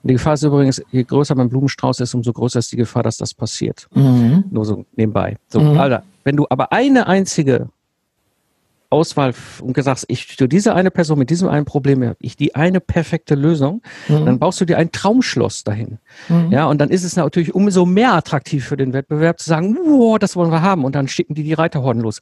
[0.04, 3.04] Und die Gefahr ist übrigens, je größer mein Blumenstrauß ist, umso größer ist die Gefahr,
[3.04, 3.88] dass das passiert.
[3.94, 4.46] Mhm.
[4.50, 5.38] Nur so nebenbei.
[5.48, 5.78] So, mhm.
[5.78, 7.70] Alter, wenn du aber eine einzige
[8.92, 12.56] Auswahl und gesagt, ich für diese eine Person mit diesem einen Problem habe ich die
[12.56, 14.26] eine perfekte Lösung, mhm.
[14.26, 15.98] dann baust du dir ein Traumschloss dahin.
[16.28, 16.52] Mhm.
[16.52, 20.20] Ja, und dann ist es natürlich umso mehr attraktiv für den Wettbewerb zu sagen, wow,
[20.20, 22.20] das wollen wir haben und dann schicken die die Reiterhorden los.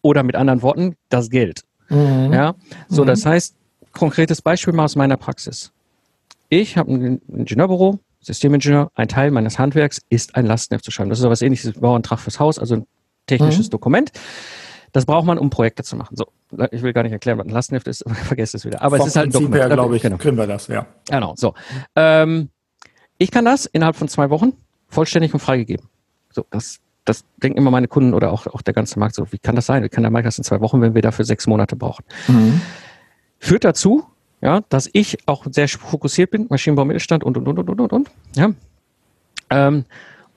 [0.00, 1.62] Oder mit anderen Worten, das Geld.
[1.88, 2.32] Mhm.
[2.32, 2.54] Ja,
[2.88, 3.30] so, das mhm.
[3.30, 3.56] heißt,
[3.92, 5.72] konkretes Beispiel mal aus meiner Praxis.
[6.48, 11.10] Ich habe ein Ingenieurbüro, Systemingenieur, ein Teil meines Handwerks ist ein Lastenheft zu schreiben.
[11.10, 12.86] Das ist so was ähnliches wie Bauantrag fürs Haus, also ein
[13.26, 13.70] technisches mhm.
[13.70, 14.12] Dokument.
[14.92, 16.16] Das braucht man, um Projekte zu machen.
[16.16, 16.26] So,
[16.70, 18.82] ich will gar nicht erklären, was ein Lastenheft ist, vergesst es wieder.
[18.82, 19.62] Aber Vom es ist halt ein Dokument.
[19.62, 20.16] Her, glaube ich, genau.
[20.16, 20.86] können wir das, ja.
[21.08, 21.54] Genau, so.
[21.94, 22.50] Ähm,
[23.18, 24.52] ich kann das innerhalb von zwei Wochen
[24.88, 25.88] vollständig und freigegeben.
[26.30, 29.38] So, das, das denken immer meine Kunden oder auch, auch der ganze Markt so, wie
[29.38, 29.82] kann das sein?
[29.82, 32.04] Wie kann der Markt das in zwei Wochen, wenn wir dafür sechs Monate brauchen?
[32.28, 32.60] Mhm.
[33.38, 34.04] Führt dazu,
[34.40, 38.10] ja, dass ich auch sehr fokussiert bin, Maschinenbau Mittelstand und, und, und, und, und, und,
[38.34, 38.50] ja.
[39.50, 39.84] Ähm,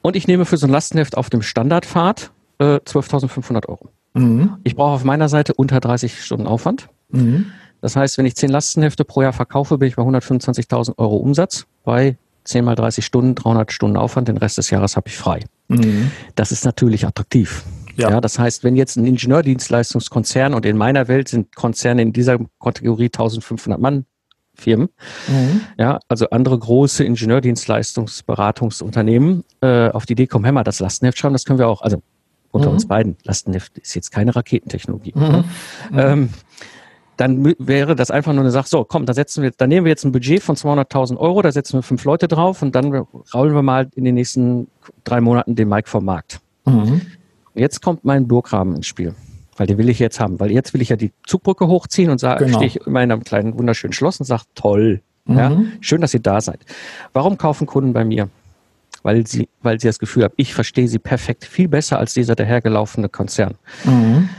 [0.02, 3.90] und ich nehme für so ein Lastenheft auf dem Standardfahrt äh, 12.500 Euro.
[4.14, 4.58] Mhm.
[4.64, 6.90] Ich brauche auf meiner Seite unter 30 Stunden Aufwand.
[7.10, 7.52] Mhm.
[7.82, 11.66] Das heißt, wenn ich 10 Lastenhefte pro Jahr verkaufe, bin ich bei 125.000 Euro Umsatz.
[11.84, 15.42] Bei 10 mal 30 Stunden, 300 Stunden Aufwand, den Rest des Jahres habe ich frei.
[15.68, 16.12] Mhm.
[16.36, 17.64] Das ist natürlich attraktiv.
[18.00, 18.12] Ja.
[18.12, 18.22] ja.
[18.22, 23.06] das heißt, wenn jetzt ein Ingenieurdienstleistungskonzern und in meiner Welt sind Konzerne in dieser Kategorie
[23.06, 24.06] 1500 Mann
[24.56, 24.90] Firmen,
[25.28, 25.62] mhm.
[25.78, 31.44] ja, also andere große Ingenieurdienstleistungsberatungsunternehmen äh, auf die Idee kommen, mal, das Lastenheft schreiben, das
[31.46, 32.02] können wir auch, also
[32.52, 32.76] unter mhm.
[32.76, 35.14] uns beiden, Lastenheft ist jetzt keine Raketentechnologie.
[35.16, 35.22] Mhm.
[35.22, 35.44] Ne?
[35.96, 36.30] Ähm,
[37.20, 39.90] dann wäre das einfach nur eine Sache, so komm, da setzen wir, da nehmen wir
[39.90, 42.94] jetzt ein Budget von 200.000 Euro, da setzen wir fünf Leute drauf und dann
[43.34, 44.68] raulen wir mal in den nächsten
[45.04, 46.40] drei Monaten den Mike vom Markt.
[46.66, 47.02] Mhm.
[47.56, 49.14] Jetzt kommt mein Burggraben ins Spiel,
[49.58, 52.20] weil den will ich jetzt haben, weil jetzt will ich ja die Zugbrücke hochziehen und
[52.20, 52.58] sage, genau.
[52.58, 55.38] stehe ich in meinem kleinen wunderschönen Schloss und sage, toll, mhm.
[55.38, 56.60] ja, schön, dass ihr da seid.
[57.14, 58.30] Warum kaufen Kunden bei mir?
[59.02, 62.36] Weil sie, weil sie das Gefühl haben, ich verstehe sie perfekt, viel besser als dieser
[62.36, 63.56] dahergelaufene Konzern.
[63.86, 64.30] Mhm.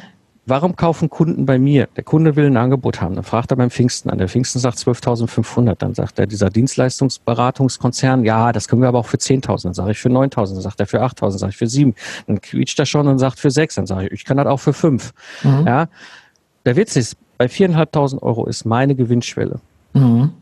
[0.50, 1.88] Warum kaufen Kunden bei mir?
[1.94, 3.14] Der Kunde will ein Angebot haben.
[3.14, 4.18] Dann fragt er beim Pfingsten an.
[4.18, 5.76] Der Pfingsten sagt 12.500.
[5.76, 9.62] Dann sagt er, dieser Dienstleistungsberatungskonzern, ja, das können wir aber auch für 10.000.
[9.62, 10.54] Dann sage ich für 9.000.
[10.54, 11.20] Dann sagt er für 8.000.
[11.20, 11.94] Dann sage ich für 7.
[12.26, 13.76] Dann quietscht er schon und sagt für 6.
[13.76, 15.12] Dann sage ich, ich kann das auch für 5.
[15.44, 15.66] Mhm.
[15.68, 15.88] Ja.
[16.66, 19.60] Der Witz ist, bei 4.500 Euro ist meine Gewinnschwelle.
[19.92, 20.32] Mhm.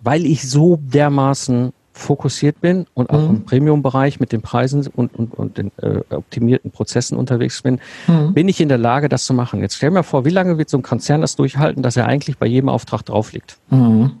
[0.00, 3.36] Weil ich so dermaßen fokussiert bin und auch mhm.
[3.36, 8.34] im Premium-Bereich mit den Preisen und, und, und den äh, optimierten Prozessen unterwegs bin, mhm.
[8.34, 9.60] bin ich in der Lage, das zu machen.
[9.60, 12.38] Jetzt stell mir vor, wie lange wird so ein Konzern das durchhalten, dass er eigentlich
[12.38, 13.58] bei jedem Auftrag drauf liegt?
[13.70, 14.12] Mhm.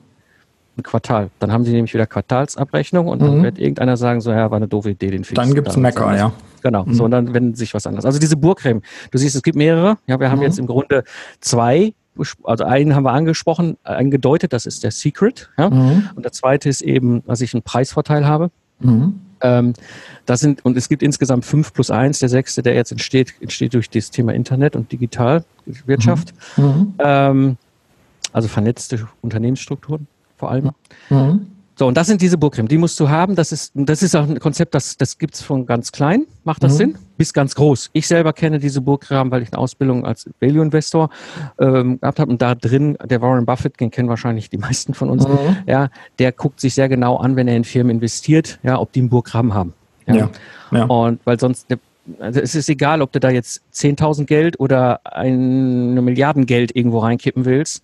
[0.78, 1.30] Ein Quartal.
[1.38, 3.42] Dann haben sie nämlich wieder Quartalsabrechnung und dann mhm.
[3.42, 5.36] wird irgendeiner sagen, so, ja, war eine doofe Idee, den Fix.
[5.36, 6.32] Dann gibt's Mecker, ja.
[6.62, 7.00] Genau, so, mhm.
[7.02, 8.06] und dann wendet sich was anderes.
[8.06, 9.98] Also diese Burgcreme, du siehst, es gibt mehrere.
[10.06, 10.44] Ja, wir haben mhm.
[10.44, 11.04] jetzt im Grunde
[11.40, 11.92] zwei
[12.44, 15.50] also einen haben wir angesprochen, angedeutet, das ist der Secret.
[15.58, 15.70] Ja?
[15.70, 16.10] Mhm.
[16.14, 18.50] Und der zweite ist eben, dass ich einen Preisvorteil habe.
[18.80, 19.20] Mhm.
[19.40, 19.72] Ähm,
[20.24, 22.18] das sind, und es gibt insgesamt fünf plus eins.
[22.18, 26.34] Der sechste, der jetzt entsteht, entsteht durch das Thema Internet und Digitalwirtschaft.
[26.56, 26.64] Mhm.
[26.64, 26.94] mhm.
[26.98, 27.56] Ähm,
[28.32, 30.06] also vernetzte Unternehmensstrukturen
[30.36, 30.72] vor allem.
[31.08, 31.46] Mhm.
[31.78, 33.34] So, und das sind diese Burgcreme, die musst du haben.
[33.34, 36.72] Das ist, das ist auch ein Konzept, das, das gibt's von ganz klein, macht das
[36.72, 36.76] mhm.
[36.76, 37.90] Sinn, bis ganz groß.
[37.92, 41.10] Ich selber kenne diese Burgcreme, weil ich eine Ausbildung als Value Investor
[41.60, 42.30] ähm, gehabt habe.
[42.30, 45.58] Und da drin, der Warren Buffett, den kennen wahrscheinlich die meisten von uns, mhm.
[45.66, 49.00] ja, der guckt sich sehr genau an, wenn er in Firmen investiert, ja, ob die
[49.00, 49.74] einen Burggraben haben.
[50.06, 50.14] Ja.
[50.14, 50.30] ja.
[50.72, 50.84] ja.
[50.84, 51.66] Und weil sonst,
[52.20, 57.00] also es ist egal, ob du da jetzt 10.000 Geld oder eine Milliarden Geld irgendwo
[57.00, 57.82] reinkippen willst.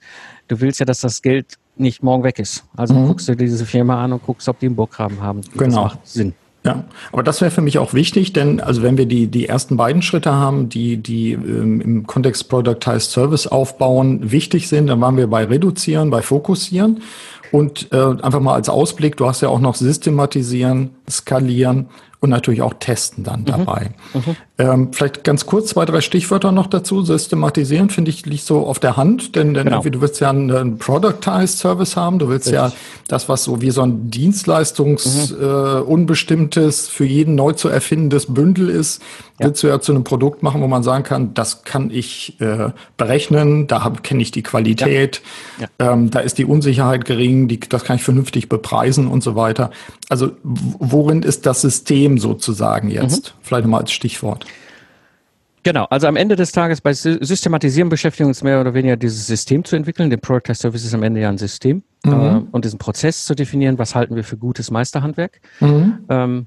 [0.49, 2.65] Du willst ja, dass das Geld nicht morgen weg ist.
[2.77, 3.09] Also mhm.
[3.09, 5.41] guckst du dir diese Firma an und guckst, ob die einen Burggraben haben.
[5.57, 5.85] Genau.
[5.85, 6.35] Das macht Sinn.
[6.65, 9.77] Ja, aber das wäre für mich auch wichtig, denn also wenn wir die die ersten
[9.77, 15.17] beiden Schritte haben, die die ähm, im Kontext Productized Service aufbauen, wichtig sind, dann waren
[15.17, 17.03] wir bei reduzieren, bei fokussieren
[17.51, 21.89] und äh, einfach mal als Ausblick, du hast ja auch noch systematisieren, skalieren
[22.23, 23.47] und natürlich auch testen dann mhm.
[23.47, 23.91] dabei.
[24.15, 24.37] Mhm.
[24.59, 27.03] Ähm, vielleicht ganz kurz zwei, drei Stichwörter noch dazu.
[27.03, 29.83] Systematisieren, finde ich, liegt so auf der Hand, denn, denn genau.
[29.83, 32.21] du willst ja einen, einen Productized Service haben.
[32.21, 32.63] Du willst Richtig.
[32.63, 32.73] ja
[33.09, 35.45] das, was so wie so ein Dienstleistungs mhm.
[35.45, 39.03] äh, für jeden neu zu erfindendes Bündel ist,
[39.41, 39.47] ja.
[39.47, 42.71] willst du ja zu einem Produkt machen, wo man sagen kann, das kann ich äh,
[42.97, 45.23] berechnen, da kenne ich die Qualität,
[45.59, 45.67] ja.
[45.81, 45.93] Ja.
[45.93, 49.73] Ähm, da ist die Unsicherheit gering, die, das kann ich vernünftig bepreisen und so weiter.
[50.09, 53.35] Also worin ist das System sozusagen jetzt?
[53.35, 53.39] Mhm.
[53.43, 54.47] Vielleicht mal als Stichwort.
[55.65, 59.27] Genau, also am Ende des Tages bei Systematisieren beschäftigen wir uns mehr oder weniger dieses
[59.29, 60.11] System zu entwickeln.
[60.11, 62.13] Den Product Test Service ist am Ende ja ein System mhm.
[62.13, 65.41] äh, und diesen Prozess zu definieren, was halten wir für gutes Meisterhandwerk.
[65.61, 65.99] Mhm.
[66.09, 66.47] Ähm,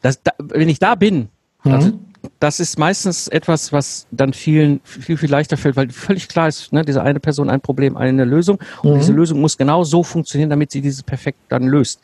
[0.00, 1.28] das, da, wenn ich da bin,
[1.64, 1.72] mhm.
[1.72, 1.92] also,
[2.40, 6.72] das ist meistens etwas, was dann vielen viel, viel leichter fällt, weil völlig klar ist,
[6.72, 8.58] ne, diese eine Person ein Problem, eine Lösung.
[8.82, 8.98] Und mhm.
[8.98, 12.00] diese Lösung muss genau so funktionieren, damit sie diese perfekt dann löst.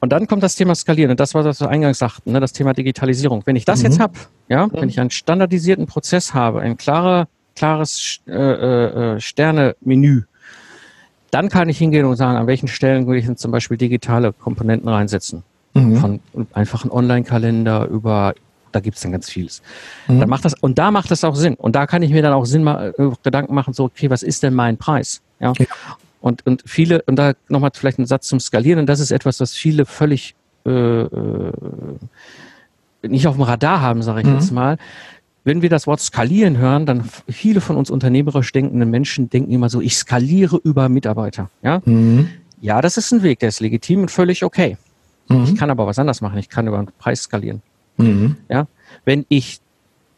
[0.00, 1.10] Und dann kommt das Thema Skalieren.
[1.10, 3.42] Und das war, was wir eingangs sagten, ne, das Thema Digitalisierung.
[3.46, 3.84] Wenn ich das mhm.
[3.86, 4.14] jetzt habe,
[4.48, 4.72] ja, mhm.
[4.74, 10.22] wenn ich einen standardisierten Prozess habe, ein klarer, klares äh, äh, Sterne-Menü,
[11.30, 14.32] dann kann ich hingehen und sagen, an welchen Stellen will ich denn zum Beispiel digitale
[14.32, 15.42] Komponenten reinsetzen.
[15.74, 15.96] Mhm.
[15.96, 16.20] Von
[16.52, 18.34] einfachen Online-Kalender über
[18.72, 19.62] da gibt es dann ganz vieles.
[20.06, 20.20] Mhm.
[20.20, 21.54] Dann macht das, und da macht das auch Sinn.
[21.54, 24.22] Und da kann ich mir dann auch Sinn mal, äh, Gedanken machen, so, okay, was
[24.22, 25.22] ist denn mein Preis?
[25.40, 25.54] Ja.
[25.58, 25.66] ja.
[26.20, 29.40] Und, und viele, und da nochmal vielleicht ein Satz zum Skalieren, und das ist etwas,
[29.40, 30.34] was viele völlig
[30.66, 31.52] äh, äh,
[33.02, 34.34] nicht auf dem Radar haben, sage ich mhm.
[34.34, 34.78] jetzt mal.
[35.44, 39.68] Wenn wir das Wort skalieren hören, dann viele von uns unternehmerisch denkenden Menschen denken immer
[39.68, 41.50] so, ich skaliere über Mitarbeiter.
[41.62, 42.28] Ja, mhm.
[42.60, 44.76] ja das ist ein Weg, der ist legitim und völlig okay.
[45.28, 45.44] Mhm.
[45.44, 46.38] Ich kann aber was anderes machen.
[46.38, 47.62] Ich kann über den Preis skalieren.
[47.96, 48.36] Mhm.
[48.48, 48.66] Ja,
[49.04, 49.60] wenn ich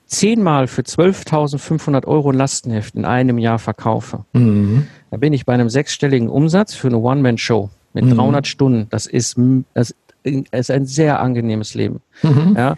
[0.07, 4.87] zehnmal für 12.500 Euro ein Lastenheft in einem Jahr verkaufe, mhm.
[5.11, 8.17] Da bin ich bei einem sechsstelligen Umsatz für eine One-Man-Show mit mhm.
[8.17, 8.87] 300 Stunden.
[8.91, 9.37] Das ist,
[9.75, 12.01] das ist ein sehr angenehmes Leben.
[12.23, 12.55] Mhm.
[12.57, 12.77] Ja.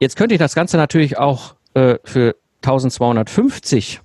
[0.00, 4.00] Jetzt könnte ich das Ganze natürlich auch äh, für 1250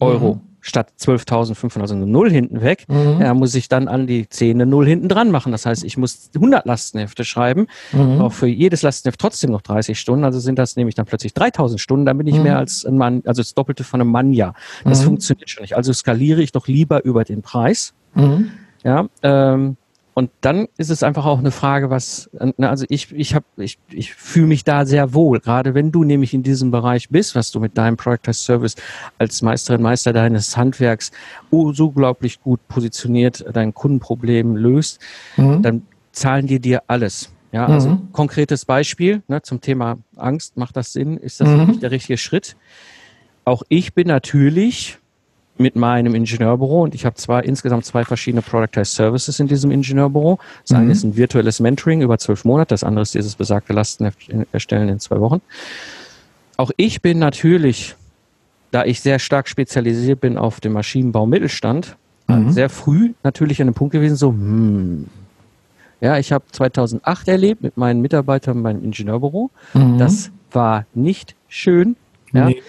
[0.00, 3.20] Euro mhm statt 12.500, also eine Null hinten weg, mhm.
[3.20, 5.52] ja, muss ich dann an die 10 eine Null hinten dran machen.
[5.52, 8.20] Das heißt, ich muss 100 Lastenhefte schreiben, mhm.
[8.20, 10.24] auch für jedes Lastenheft trotzdem noch 30 Stunden.
[10.24, 12.06] Also sind das nämlich dann plötzlich 3.000 Stunden.
[12.06, 12.42] Dann bin ich mhm.
[12.44, 14.54] mehr als ein Mann, also das Doppelte von einem Mann ja.
[14.84, 15.06] Das mhm.
[15.06, 15.76] funktioniert schon nicht.
[15.76, 17.94] Also skaliere ich doch lieber über den Preis.
[18.14, 18.50] Mhm.
[18.82, 19.76] Ja, ähm,
[20.20, 23.78] und dann ist es einfach auch eine Frage, was, ne, also ich, ich habe, ich,
[23.88, 27.50] ich fühle mich da sehr wohl, gerade wenn du nämlich in diesem Bereich bist, was
[27.50, 28.76] du mit deinem Product as Service
[29.16, 31.10] als Meisterin, Meister deines Handwerks
[31.50, 35.00] so unglaublich gut positioniert dein Kundenproblem löst,
[35.38, 35.62] mhm.
[35.62, 37.32] dann zahlen die dir alles.
[37.50, 38.12] Ja, also mhm.
[38.12, 41.16] konkretes Beispiel ne, zum Thema Angst, macht das Sinn?
[41.16, 41.80] Ist das mhm.
[41.80, 42.56] der richtige Schritt?
[43.46, 44.98] Auch ich bin natürlich
[45.60, 50.38] mit meinem Ingenieurbüro und ich habe zwei, insgesamt zwei verschiedene Productized Services in diesem Ingenieurbüro.
[50.62, 50.82] Das mhm.
[50.82, 54.10] eine ist ein virtuelles Mentoring über zwölf Monate, das andere ist dieses besagte Lasten
[54.52, 55.42] erstellen in zwei Wochen.
[56.56, 57.94] Auch ich bin natürlich,
[58.70, 61.96] da ich sehr stark spezialisiert bin auf dem Maschinenbau Mittelstand,
[62.26, 62.50] mhm.
[62.50, 65.08] sehr früh natürlich an dem Punkt gewesen, so, hm,
[66.00, 69.50] ja, ich habe 2008 erlebt mit meinen Mitarbeitern in meinem Ingenieurbüro.
[69.74, 69.98] Mhm.
[69.98, 71.96] Das war nicht schön.
[72.32, 72.46] Ja.
[72.46, 72.62] Nee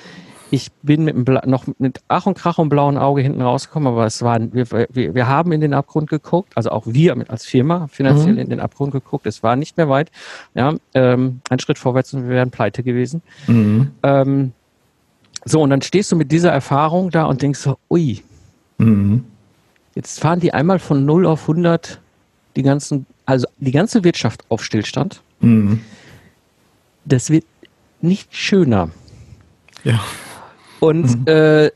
[0.52, 4.22] ich bin mit noch mit Ach und Krach und blauen Auge hinten rausgekommen, aber es
[4.22, 8.34] war, wir, wir, wir haben in den Abgrund geguckt, also auch wir als Firma finanziell
[8.34, 8.40] mhm.
[8.40, 9.26] in den Abgrund geguckt.
[9.26, 10.12] Es war nicht mehr weit.
[10.54, 13.22] Ja, ähm, ein Schritt vorwärts und wir wären pleite gewesen.
[13.48, 13.92] Mhm.
[14.04, 14.52] Ähm,
[15.46, 18.22] so, und dann stehst du mit dieser Erfahrung da und denkst so, ui,
[18.78, 19.24] mhm.
[19.96, 22.02] jetzt fahren die einmal von 0 auf 100
[22.58, 25.22] die ganzen, also die ganze Wirtschaft auf Stillstand.
[25.40, 25.80] Mhm.
[27.06, 27.46] Das wird
[28.02, 28.90] nicht schöner.
[29.86, 30.02] Ja.
[30.82, 31.28] Und mhm.
[31.28, 31.70] äh,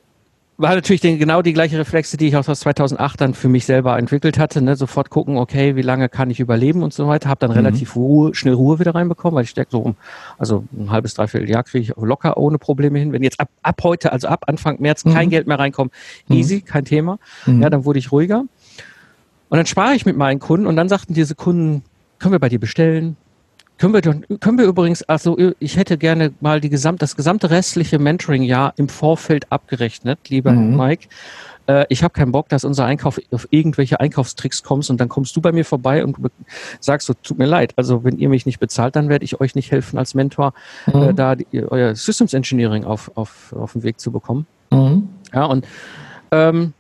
[0.58, 3.66] war natürlich den, genau die gleiche Reflexe, die ich auch aus 2008 dann für mich
[3.66, 4.62] selber entwickelt hatte.
[4.62, 4.76] Ne?
[4.76, 7.30] Sofort gucken, okay, wie lange kann ich überleben und so weiter.
[7.30, 7.58] Habe dann mhm.
[7.58, 9.96] relativ Ruhe, schnell Ruhe wieder reinbekommen, weil ich stärke so um,
[10.38, 13.12] also ein halbes, dreiviertel Jahr kriege ich locker ohne Probleme hin.
[13.12, 15.14] Wenn jetzt ab, ab heute, also ab Anfang März mhm.
[15.14, 15.92] kein Geld mehr reinkommt,
[16.28, 16.38] mhm.
[16.38, 17.20] easy, kein Thema.
[17.46, 17.62] Mhm.
[17.62, 18.46] Ja, dann wurde ich ruhiger.
[19.50, 21.84] Und dann spare ich mit meinen Kunden und dann sagten diese Kunden,
[22.18, 23.18] können wir bei dir bestellen?
[23.86, 28.00] Können wir, können wir übrigens, also ich hätte gerne mal die gesamt, das gesamte restliche
[28.00, 30.76] Mentoring-Jahr im Vorfeld abgerechnet, lieber mhm.
[30.76, 31.08] Mike.
[31.68, 35.36] Äh, ich habe keinen Bock, dass unser Einkauf auf irgendwelche Einkaufstricks kommst und dann kommst
[35.36, 36.18] du bei mir vorbei und
[36.80, 39.54] sagst so, tut mir leid, also wenn ihr mich nicht bezahlt, dann werde ich euch
[39.54, 40.56] nicht helfen als Mentor,
[40.88, 41.04] äh, mhm.
[41.04, 44.48] äh, da die, euer Systems Engineering auf, auf, auf den Weg zu bekommen.
[44.72, 45.10] Mhm.
[45.32, 45.68] Ja, und
[46.32, 46.74] ähm,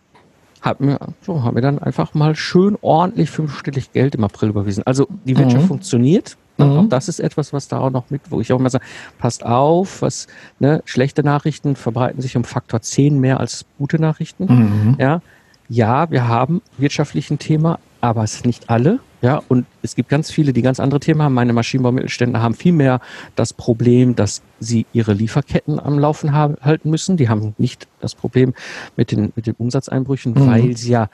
[0.60, 4.82] hat mir, so, haben wir dann einfach mal schön ordentlich fünfstellig Geld im April überwiesen.
[4.88, 5.68] Also die Wirtschaft mhm.
[5.68, 6.36] funktioniert.
[6.58, 6.66] Ne?
[6.66, 6.72] Mhm.
[6.72, 8.86] Auch das ist etwas, was da auch noch mit, wo ich auch immer sage,
[9.18, 10.28] passt auf, was,
[10.60, 14.46] ne, schlechte Nachrichten verbreiten sich um Faktor 10 mehr als gute Nachrichten.
[14.46, 14.96] Mhm.
[15.00, 15.22] Ja.
[15.68, 19.00] Ja, wir haben wirtschaftlich ein Thema, aber es sind nicht alle.
[19.24, 21.34] Ja, und es gibt ganz viele, die ganz andere Themen haben.
[21.34, 23.00] Meine Maschinenbaumittelstände haben viel mehr
[23.36, 27.18] das Problem, dass sie ihre Lieferketten am Laufen haben, halten müssen.
[27.18, 28.54] Die haben nicht das Problem
[28.96, 30.48] mit den, mit den Umsatzeinbrüchen, mhm.
[30.48, 31.10] weil sie ja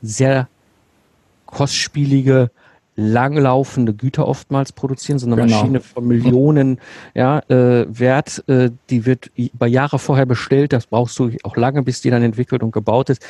[0.00, 0.46] sehr
[1.46, 2.52] kostspielige
[2.98, 5.56] langlaufende Güter oftmals produzieren, so eine genau.
[5.56, 6.80] Maschine von Millionen
[7.14, 11.84] ja, äh, Wert, äh, die wird über Jahre vorher bestellt, das brauchst du auch lange,
[11.84, 13.24] bis die dann entwickelt und gebaut ist.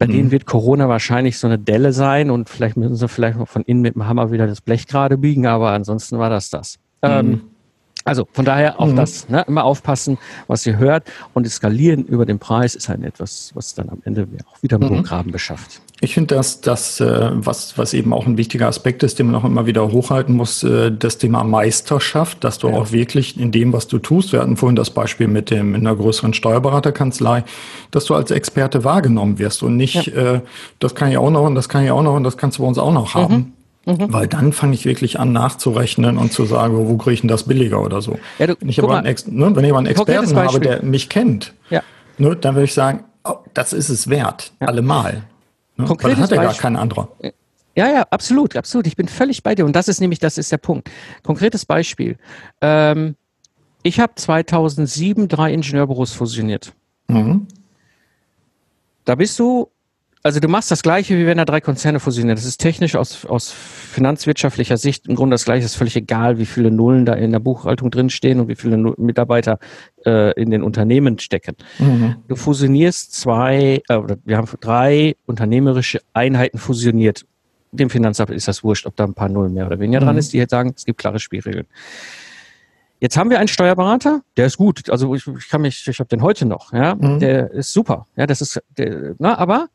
[0.00, 0.12] Bei mhm.
[0.12, 3.62] denen wird Corona wahrscheinlich so eine Delle sein und vielleicht müssen sie vielleicht noch von
[3.62, 6.78] innen mit dem Hammer wieder das Blech gerade biegen, aber ansonsten war das das.
[7.02, 7.08] Mhm.
[7.08, 7.40] Ähm,
[8.04, 8.96] also von daher auch mhm.
[8.96, 9.44] das, ne?
[9.46, 13.88] immer aufpassen, was ihr hört und eskalieren über den Preis ist halt etwas, was dann
[13.88, 15.02] am Ende auch wieder einen mhm.
[15.04, 15.80] Graben beschafft.
[16.00, 19.34] Ich finde, dass das, äh, was, was eben auch ein wichtiger Aspekt ist, den man
[19.34, 22.74] auch immer wieder hochhalten muss, äh, das Thema Meisterschaft, dass du ja.
[22.74, 25.86] auch wirklich in dem, was du tust, wir hatten vorhin das Beispiel mit dem in
[25.86, 27.44] einer größeren Steuerberaterkanzlei,
[27.90, 30.34] dass du als Experte wahrgenommen wirst und nicht, ja.
[30.34, 30.40] äh,
[30.78, 32.62] das kann ich auch noch und das kann ich auch noch und das kannst du
[32.62, 33.34] bei uns auch noch haben.
[33.34, 33.52] Mhm
[33.88, 34.12] Mhm.
[34.12, 37.44] Weil dann fange ich wirklich an nachzurechnen und zu sagen, wo kriege ich denn das
[37.44, 38.18] billiger oder so.
[38.38, 41.08] Ja, du, wenn, ich aber einen, ne, wenn ich aber einen Experten habe, der mich
[41.08, 41.82] kennt, ja.
[42.18, 44.68] ne, dann würde ich sagen, oh, das ist es wert, ja.
[44.68, 45.22] allemal.
[45.78, 45.86] Ne?
[45.86, 47.08] Das hat ja gar kein anderer.
[47.74, 48.86] Ja, ja, absolut, absolut.
[48.88, 49.64] Ich bin völlig bei dir.
[49.64, 50.90] Und das ist nämlich, das ist der Punkt.
[51.22, 52.16] Konkretes Beispiel.
[52.60, 53.14] Ähm,
[53.84, 56.74] ich habe 2007 drei Ingenieurbüros fusioniert.
[57.06, 57.46] Mhm.
[59.04, 59.70] Da bist du
[60.22, 62.36] also du machst das Gleiche, wie wenn da drei Konzerne fusionieren.
[62.36, 65.64] Das ist technisch aus, aus finanzwirtschaftlicher Sicht im Grunde das Gleiche.
[65.64, 68.76] Es ist völlig egal, wie viele Nullen da in der Buchhaltung drinstehen und wie viele
[68.76, 69.58] Mitarbeiter
[70.04, 71.56] äh, in den Unternehmen stecken.
[71.78, 72.16] Mhm.
[72.26, 77.24] Du fusionierst zwei, äh, wir haben drei unternehmerische Einheiten fusioniert.
[77.70, 80.06] Dem Finanzamt ist das wurscht, ob da ein paar Nullen mehr oder weniger mhm.
[80.06, 80.32] dran ist.
[80.32, 81.66] Die jetzt sagen, es gibt klare Spielregeln.
[83.00, 84.90] Jetzt haben wir einen Steuerberater, der ist gut.
[84.90, 86.72] Also ich, ich kann mich, ich habe den heute noch.
[86.72, 87.20] Ja, mhm.
[87.20, 88.06] der ist super.
[88.16, 89.68] Ja, das ist, der, na, aber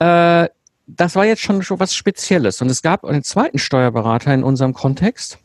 [0.00, 0.48] äh,
[0.86, 2.60] das war jetzt schon, schon was Spezielles.
[2.60, 5.38] Und es gab einen zweiten Steuerberater in unserem Kontext,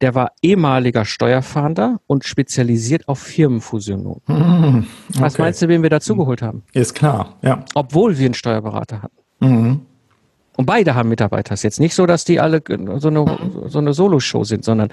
[0.00, 4.20] der war ehemaliger Steuerfahnder und spezialisiert auf Firmenfusionen.
[4.28, 5.20] Mhm, okay.
[5.20, 6.62] Was meinst du, wen wir dazugeholt haben?
[6.72, 7.64] Ist klar, ja.
[7.74, 9.16] Obwohl wir einen Steuerberater hatten.
[9.40, 9.80] Mhm.
[10.56, 11.54] Und beide haben Mitarbeiter.
[11.54, 12.60] Es ist jetzt nicht so, dass die alle
[12.96, 14.88] so eine, so eine Solo-Show sind, sondern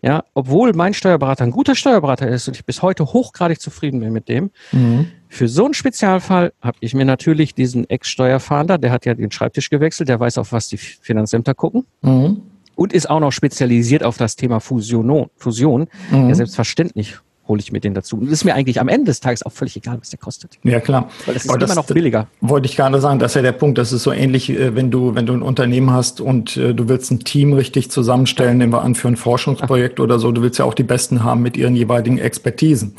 [0.00, 4.12] ja, obwohl mein Steuerberater ein guter Steuerberater ist und ich bis heute hochgradig zufrieden bin
[4.12, 5.10] mit dem, mhm.
[5.28, 9.70] Für so einen Spezialfall habe ich mir natürlich diesen Ex-Steuerfahnder, der hat ja den Schreibtisch
[9.70, 11.84] gewechselt, der weiß, auf was die Finanzämter gucken.
[12.02, 12.42] Mhm.
[12.74, 16.28] Und ist auch noch spezialisiert auf das Thema Fusion, Fusion mhm.
[16.28, 17.18] ja selbstverständlich
[17.48, 18.16] hole ich mir den dazu.
[18.16, 20.58] Und das ist mir eigentlich am Ende des Tages auch völlig egal, was der kostet.
[20.62, 21.08] Ja, klar.
[21.26, 22.28] Weil das ist Aber immer noch billiger.
[22.40, 23.78] Wollte ich gerade sagen, das ist ja der Punkt.
[23.78, 26.88] Das ist so ähnlich, äh, wenn du, wenn du ein Unternehmen hast und äh, du
[26.88, 30.04] willst ein Team richtig zusammenstellen, nehmen wir an für ein Forschungsprojekt Ach.
[30.04, 30.30] oder so.
[30.32, 32.94] Du willst ja auch die Besten haben mit ihren jeweiligen Expertisen.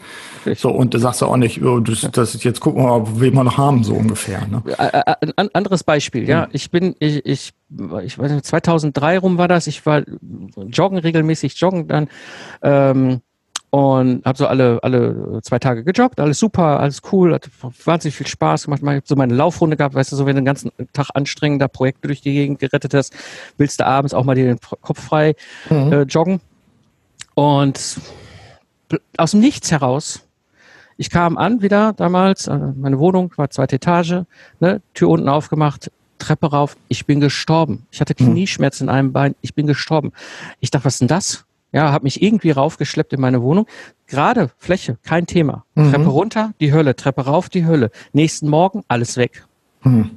[0.45, 0.61] Richtig.
[0.61, 3.07] So, und du sagst ja auch nicht, oh, das, das ist jetzt gucken wir mal,
[3.15, 4.47] wen wir noch haben, so ungefähr.
[4.47, 4.63] Ne?
[5.35, 6.43] Ein anderes Beispiel, ja.
[6.43, 6.49] Hm.
[6.53, 7.51] Ich bin, ich, ich,
[8.03, 9.67] ich weiß nicht, 2003 rum war das.
[9.67, 10.03] Ich war
[10.69, 12.07] joggen, regelmäßig joggen dann.
[12.61, 13.21] Ähm,
[13.71, 17.49] und habe so alle alle zwei Tage gejoggt, alles super, alles cool, hat
[17.85, 18.81] wahnsinnig viel Spaß gemacht.
[18.81, 21.67] Ich habe so meine Laufrunde gehabt, weißt du, so wenn du den ganzen Tag anstrengender
[21.67, 23.13] Projekte durch die Gegend gerettet hast,
[23.57, 25.35] willst du abends auch mal dir den Kopf frei
[25.69, 25.93] mhm.
[25.93, 26.41] äh, joggen.
[27.35, 27.99] Und
[29.17, 30.25] aus dem Nichts heraus,
[30.97, 34.23] ich kam an wieder damals, äh, meine Wohnung war zweite Etage,
[34.59, 37.85] ne, Tür unten aufgemacht, Treppe rauf, ich bin gestorben.
[37.91, 38.33] Ich hatte mhm.
[38.33, 40.11] Knieschmerzen in einem Bein, ich bin gestorben.
[40.59, 41.45] Ich dachte, was ist denn das?
[41.71, 43.67] Ja, habe mich irgendwie raufgeschleppt in meine Wohnung.
[44.07, 45.65] Gerade Fläche, kein Thema.
[45.75, 45.91] Mhm.
[45.91, 46.95] Treppe runter, die Hölle.
[46.95, 47.91] Treppe rauf, die Hölle.
[48.11, 49.45] Nächsten Morgen, alles weg.
[49.83, 50.11] Mhm.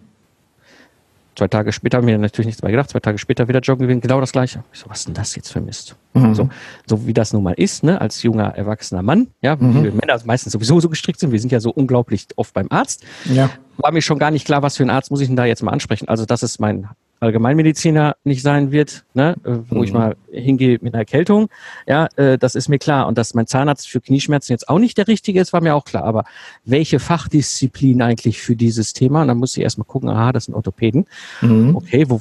[1.37, 2.91] Zwei Tage später haben wir natürlich nichts mehr gedacht.
[2.91, 4.65] Zwei Tage später wieder joggen gewesen, genau das Gleiche.
[4.73, 5.97] Ich so, was ist denn das jetzt für Mist?
[6.13, 6.35] Mhm.
[6.35, 6.51] So,
[6.87, 9.77] so wie das nun mal ist, ne, als junger, erwachsener Mann, ja, mhm.
[9.77, 11.33] wie wir Männer meistens sowieso so gestrickt sind.
[11.33, 13.05] Wir sind ja so unglaublich oft beim Arzt.
[13.25, 13.49] Ja.
[13.79, 15.63] War mir schon gar nicht klar, was für einen Arzt muss ich denn da jetzt
[15.63, 16.09] mal ansprechen.
[16.09, 16.89] Also das ist mein
[17.23, 19.85] Allgemeinmediziner nicht sein wird, ne, wo mhm.
[19.85, 21.49] ich mal hingehe mit einer Erkältung.
[21.87, 23.07] Ja, äh, das ist mir klar.
[23.07, 25.85] Und dass mein Zahnarzt für Knieschmerzen jetzt auch nicht der richtige ist, war mir auch
[25.85, 26.03] klar.
[26.03, 26.25] Aber
[26.65, 29.23] welche Fachdisziplin eigentlich für dieses Thema?
[29.23, 31.07] Und dann muss ich erstmal gucken, aha, das sind Orthopäden.
[31.43, 31.77] Mhm.
[31.77, 32.21] Okay, wo,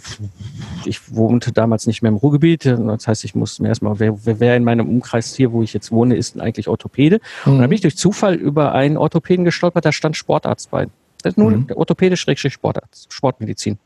[0.86, 2.66] ich wohnte damals nicht mehr im Ruhrgebiet.
[2.66, 5.92] Das heißt, ich musste mir erstmal, wer, wer in meinem Umkreis hier, wo ich jetzt
[5.92, 7.20] wohne, ist denn eigentlich Orthopäde?
[7.46, 7.54] Mhm.
[7.54, 10.88] Und dann bin ich durch Zufall über einen Orthopäden gestolpert, da stand Sportarzt bei.
[11.24, 11.68] Das ist nur mhm.
[11.74, 13.80] Orthopäde-Sportarzt, Sportmedizin.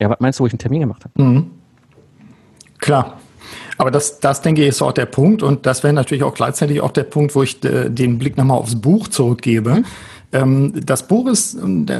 [0.00, 1.22] Ja, was meinst du, wo ich einen Termin gemacht habe?
[1.22, 1.50] Mhm.
[2.78, 3.18] Klar.
[3.78, 5.42] Aber das, das denke ich, ist auch der Punkt.
[5.42, 8.58] Und das wäre natürlich auch gleichzeitig auch der Punkt, wo ich äh, den Blick nochmal
[8.58, 9.76] aufs Buch zurückgebe.
[9.76, 9.84] Mhm.
[10.32, 11.56] Ähm, das Buch ist,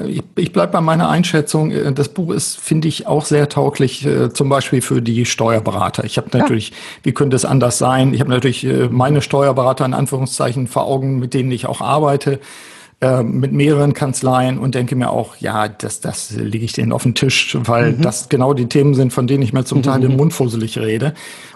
[0.07, 4.05] ich, ich bleibe bei meiner Einschätzung, äh, das Buch ist, finde ich, auch sehr tauglich,
[4.05, 6.05] äh, zum Beispiel für die Steuerberater.
[6.05, 6.77] Ich habe natürlich, ja.
[7.05, 8.15] wie könnte es anders sein?
[8.15, 12.41] Ich habe natürlich äh, meine Steuerberater in Anführungszeichen vor Augen, mit denen ich auch arbeite.
[13.03, 17.03] Äh, mit mehreren Kanzleien und denke mir auch, ja, das, das lege ich denen auf
[17.03, 18.01] den Tisch, weil mhm.
[18.01, 20.03] das genau die Themen sind, von denen ich mir zum Teil mhm.
[20.03, 21.13] den Mund fusselig rede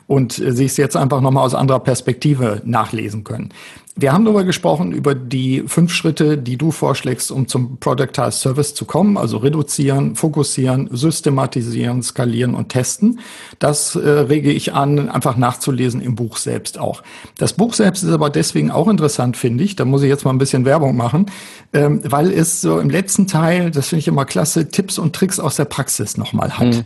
[0.07, 3.55] und äh, sie es jetzt einfach nochmal aus anderer Perspektive nachlesen können.
[3.97, 8.75] Wir haben darüber gesprochen, über die fünf Schritte, die du vorschlägst, um zum Productized Service
[8.75, 13.21] zu kommen, also reduzieren, fokussieren, systematisieren, skalieren und testen.
[13.59, 17.03] Das äh, rege ich an, einfach nachzulesen im Buch selbst auch.
[17.37, 19.75] Das Buch selbst ist aber deswegen auch interessant, finde ich.
[19.75, 21.27] Da muss ich jetzt mal ein bisschen Werbung machen,
[21.73, 25.41] ähm, weil es so im letzten Teil, das finde ich immer klasse, Tipps und Tricks
[25.41, 26.77] aus der Praxis nochmal hat.
[26.77, 26.85] Mhm.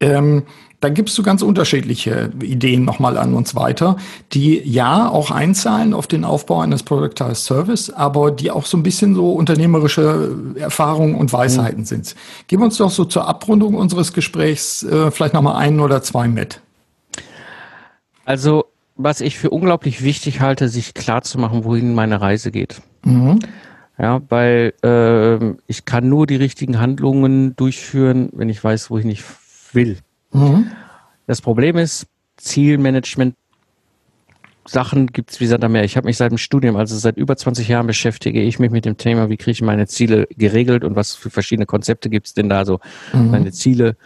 [0.00, 0.42] Ähm,
[0.80, 3.96] da gibst du ganz unterschiedliche Ideen nochmal an uns weiter,
[4.32, 8.84] die ja auch einzahlen auf den Aufbau eines Productized Service, aber die auch so ein
[8.84, 11.86] bisschen so unternehmerische Erfahrungen und Weisheiten mhm.
[11.86, 12.14] sind.
[12.46, 16.60] Gib uns doch so zur Abrundung unseres Gesprächs äh, vielleicht nochmal einen oder zwei mit.
[18.24, 22.80] Also, was ich für unglaublich wichtig halte, sich klar zu machen, wohin meine Reise geht.
[23.04, 23.40] Mhm.
[23.98, 29.24] Ja, weil äh, ich kann nur die richtigen Handlungen durchführen, wenn ich weiß, wohin ich
[29.72, 29.98] will.
[30.32, 30.70] Mhm.
[31.26, 32.06] Das Problem ist,
[32.36, 33.34] Zielmanagement
[34.68, 35.84] Sachen gibt es wie Sand am Meer.
[35.84, 38.84] Ich habe mich seit dem Studium, also seit über 20 Jahren beschäftige ich mich mit
[38.84, 42.34] dem Thema, wie kriege ich meine Ziele geregelt und was für verschiedene Konzepte gibt es
[42.34, 42.80] denn da so,
[43.12, 43.30] mhm.
[43.30, 43.96] meine Ziele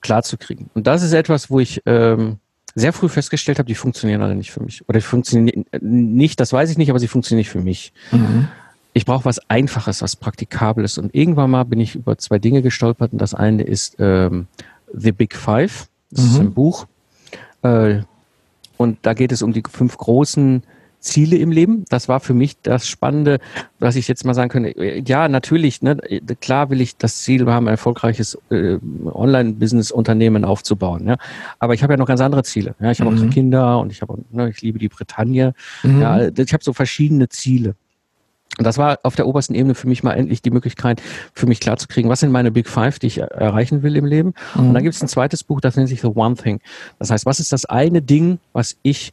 [0.00, 0.70] klar zu kriegen.
[0.74, 2.36] Und das ist etwas, wo ich ähm,
[2.74, 4.86] sehr früh festgestellt habe, die funktionieren alle nicht für mich.
[4.88, 7.92] Oder die funktionieren nicht, das weiß ich nicht, aber sie funktionieren nicht für mich.
[8.12, 8.48] Mhm.
[8.92, 10.98] Ich brauche was Einfaches, was Praktikables.
[10.98, 13.12] Und irgendwann mal bin ich über zwei Dinge gestolpert.
[13.12, 14.48] Und das eine ist ähm,
[14.92, 15.88] The Big Five.
[16.10, 16.30] Das mhm.
[16.30, 16.86] ist ein Buch.
[17.62, 18.00] Äh,
[18.76, 20.62] und da geht es um die fünf großen
[21.00, 21.84] Ziele im Leben.
[21.88, 23.38] Das war für mich das Spannende,
[23.78, 24.74] was ich jetzt mal sagen könnte.
[25.06, 25.96] Ja, natürlich, ne,
[26.40, 31.06] klar will ich das Ziel haben, ein erfolgreiches äh, Online-Business-Unternehmen aufzubauen.
[31.06, 31.16] Ja.
[31.58, 32.74] Aber ich habe ja noch ganz andere Ziele.
[32.80, 32.90] Ja.
[32.90, 33.28] Ich habe mhm.
[33.28, 35.54] auch Kinder und ich habe, ne, ich liebe die Bretagne.
[35.82, 36.00] Mhm.
[36.00, 37.74] Ja, ich habe so verschiedene Ziele.
[38.58, 41.00] Und das war auf der obersten Ebene für mich mal endlich die Möglichkeit,
[41.32, 44.34] für mich klarzukriegen, was sind meine Big Five, die ich erreichen will im Leben.
[44.54, 44.68] Mhm.
[44.68, 46.60] Und dann gibt es ein zweites Buch, das nennt sich The One Thing.
[46.98, 49.12] Das heißt, was ist das eine Ding, was ich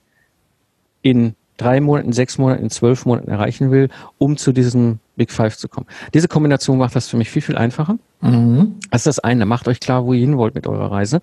[1.01, 5.69] in drei Monaten, sechs Monaten, zwölf Monaten erreichen will, um zu diesem Big Five zu
[5.69, 5.87] kommen.
[6.13, 7.97] Diese Kombination macht das für mich viel, viel einfacher.
[8.21, 8.75] Mhm.
[8.91, 9.45] Das ist das eine.
[9.45, 11.21] Macht euch klar, wo ihr hin wollt mit eurer Reise.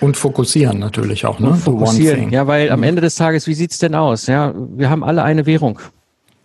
[0.00, 1.50] Und fokussieren natürlich auch, ne?
[1.50, 2.30] Und fokussieren.
[2.30, 2.72] Ja, weil mhm.
[2.72, 4.26] am Ende des Tages, wie sieht's denn aus?
[4.26, 5.78] Ja, wir haben alle eine Währung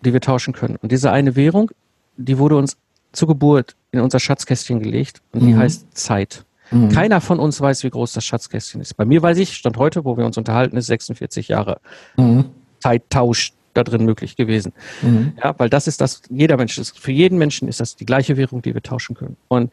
[0.01, 0.77] die wir tauschen können.
[0.81, 1.71] Und diese eine Währung,
[2.17, 2.77] die wurde uns
[3.11, 5.59] zur Geburt in unser Schatzkästchen gelegt und die mhm.
[5.59, 6.45] heißt Zeit.
[6.71, 6.89] Mhm.
[6.89, 8.95] Keiner von uns weiß, wie groß das Schatzkästchen ist.
[8.95, 11.79] Bei mir weiß ich, Stand heute, wo wir uns unterhalten, ist 46 Jahre
[12.17, 12.45] mhm.
[12.79, 14.73] Zeittausch da drin möglich gewesen.
[15.01, 15.33] Mhm.
[15.43, 18.37] Ja, weil das ist das, jeder Mensch ist, für jeden Menschen ist das die gleiche
[18.37, 19.37] Währung, die wir tauschen können.
[19.47, 19.71] Und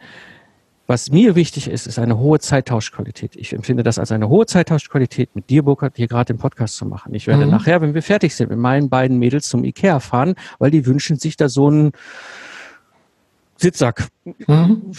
[0.86, 3.34] was mir wichtig ist, ist eine hohe Zeittauschqualität.
[3.36, 6.86] Ich empfinde das als eine hohe Zeittauschqualität, mit dir, Burkhard, hier gerade den Podcast zu
[6.86, 7.12] machen.
[7.14, 7.50] Ich werde mhm.
[7.50, 11.18] nachher, wenn wir fertig sind, mit meinen beiden Mädels zum Ikea fahren, weil die wünschen
[11.18, 11.92] sich da so einen
[13.56, 14.08] Sitzsack.
[14.46, 14.92] Mhm.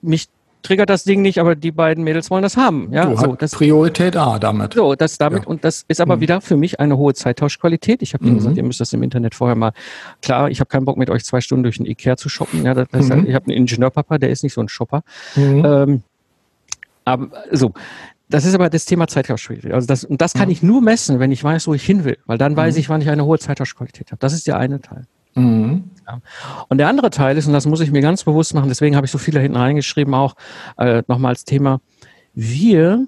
[0.00, 0.28] Mich
[0.62, 2.92] triggert das Ding nicht, aber die beiden Mädels wollen das haben.
[2.92, 4.74] Ja, du so, das, Priorität A damit.
[4.74, 5.48] So, das damit ja.
[5.48, 6.20] und das ist aber mhm.
[6.20, 8.02] wieder für mich eine hohe Zeittauschqualität.
[8.02, 8.36] Ich habe mhm.
[8.36, 9.72] gesagt, ihr müsst das im Internet vorher mal
[10.20, 10.50] klar.
[10.50, 12.64] Ich habe keinen Bock mit euch zwei Stunden durch den Ikea zu shoppen.
[12.64, 13.26] Ja, das, das mhm.
[13.26, 15.02] ich habe einen Ingenieurpapa, der ist nicht so ein Shopper.
[15.36, 15.64] Mhm.
[15.64, 16.02] Ähm,
[17.04, 17.72] aber so.
[18.28, 19.72] Das ist aber das Thema Zeittauschqualität.
[19.72, 22.16] Also das, und das kann ich nur messen, wenn ich weiß, wo ich hin will,
[22.24, 22.80] weil dann weiß mhm.
[22.80, 24.20] ich, wann ich eine hohe Zeittauschqualität habe.
[24.20, 25.06] Das ist der eine Teil.
[25.34, 25.84] Mhm.
[26.06, 26.20] Ja.
[26.68, 29.06] Und der andere Teil ist, und das muss ich mir ganz bewusst machen, deswegen habe
[29.06, 30.34] ich so viele hinten reingeschrieben, auch
[30.78, 31.80] äh, nochmal als Thema,
[32.34, 33.06] wir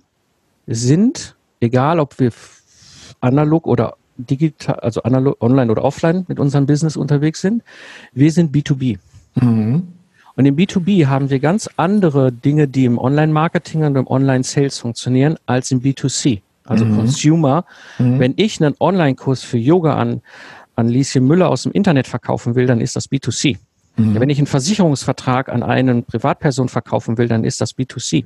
[0.66, 2.30] sind, egal ob wir
[3.20, 7.62] analog oder digital, also analog, online oder offline mit unserem Business unterwegs sind,
[8.12, 8.98] wir sind B2B.
[9.34, 9.88] Mhm.
[10.36, 15.36] Und im B2B haben wir ganz andere Dinge, die im Online-Marketing und im Online-Sales funktionieren,
[15.46, 16.96] als im B2C, also mhm.
[16.96, 17.64] Consumer.
[17.98, 18.18] Mhm.
[18.18, 20.22] Wenn ich einen Online-Kurs für Yoga an
[20.76, 23.58] an Lieschen Müller aus dem Internet verkaufen will, dann ist das B2C.
[23.96, 24.18] Mhm.
[24.18, 28.24] Wenn ich einen Versicherungsvertrag an eine Privatperson verkaufen will, dann ist das B2C.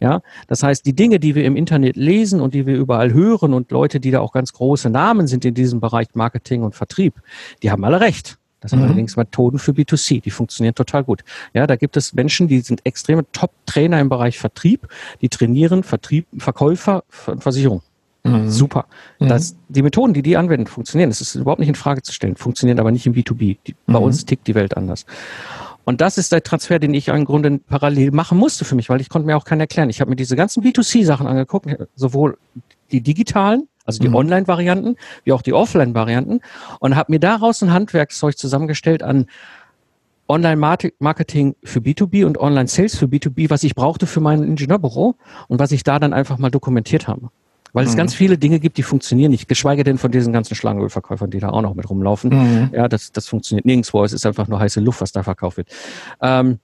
[0.00, 3.52] Ja, das heißt, die Dinge, die wir im Internet lesen und die wir überall hören
[3.52, 7.20] und Leute, die da auch ganz große Namen sind in diesem Bereich Marketing und Vertrieb,
[7.62, 8.38] die haben alle recht.
[8.60, 8.86] Das sind mhm.
[8.86, 11.22] allerdings Methoden für B2C, die funktionieren total gut.
[11.52, 14.88] Ja, da gibt es Menschen, die sind extreme Top-Trainer im Bereich Vertrieb,
[15.20, 17.82] die trainieren Vertrieb, Verkäufer von Versicherung.
[18.24, 18.48] Mhm.
[18.48, 18.86] Super.
[19.20, 19.28] Mhm.
[19.28, 21.10] Das, die Methoden, die die anwenden, funktionieren.
[21.10, 23.58] Das ist überhaupt nicht in Frage zu stellen, funktionieren aber nicht im B2B.
[23.66, 23.92] Die, mhm.
[23.92, 25.04] Bei uns tickt die Welt anders.
[25.84, 29.02] Und das ist der Transfer, den ich im Grunde parallel machen musste für mich, weil
[29.02, 29.90] ich konnte mir auch keinen erklären.
[29.90, 32.38] Ich habe mir diese ganzen B2C-Sachen angeguckt, sowohl
[32.90, 34.14] die digitalen, also die mhm.
[34.14, 36.40] Online-Varianten, wie auch die Offline-Varianten,
[36.80, 39.26] und habe mir daraus ein Handwerkszeug zusammengestellt an
[40.26, 45.16] Online-Marketing für B2B und Online-Sales für B2B, was ich brauchte für mein Ingenieurbüro
[45.48, 47.28] und was ich da dann einfach mal dokumentiert habe.
[47.74, 48.16] Weil es ganz mhm.
[48.16, 51.60] viele Dinge gibt, die funktionieren nicht, geschweige denn von diesen ganzen Schlangenölverkäufern, die da auch
[51.60, 52.30] noch mit rumlaufen.
[52.30, 52.70] Mhm.
[52.72, 54.02] Ja, das, das funktioniert nirgendwo.
[54.02, 55.68] Es ist einfach nur heiße Luft, was da verkauft wird.
[56.22, 56.60] Ähm,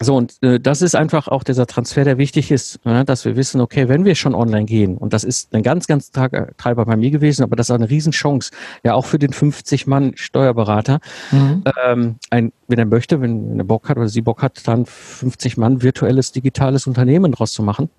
[0.00, 3.34] So, und äh, das ist einfach auch dieser Transfer, der wichtig ist, ja, dass wir
[3.34, 6.84] wissen, okay, wenn wir schon online gehen, und das ist ein ganz, ganz Tag, Treiber
[6.84, 8.52] bei mir gewesen, aber das ist eine Riesenchance,
[8.84, 11.00] ja auch für den 50-Mann-Steuerberater,
[11.32, 11.64] mhm.
[11.84, 14.86] ähm, ein, wenn er möchte, wenn, wenn er Bock hat oder sie Bock hat, dann
[14.86, 17.90] 50 Mann virtuelles digitales Unternehmen draus zu machen.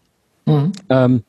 [0.45, 0.71] Mhm.
[0.87, 1.23] Ähm,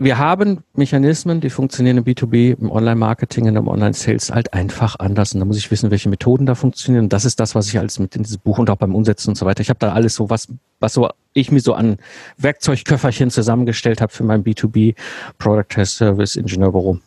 [0.00, 5.34] wir haben Mechanismen, die funktionieren im B2B, im Online-Marketing, und im Online-Sales halt einfach anders.
[5.34, 7.04] Und da muss ich wissen, welche Methoden da funktionieren.
[7.04, 9.28] Und das ist das, was ich alles mit in dieses Buch und auch beim Umsetzen
[9.28, 9.60] und so weiter.
[9.60, 10.48] Ich habe da alles so, was,
[10.80, 11.98] was so ich mir so an
[12.38, 14.94] Werkzeugköfferchen zusammengestellt habe für mein B2B
[15.36, 16.98] Product Test Service Ingenieurbüro.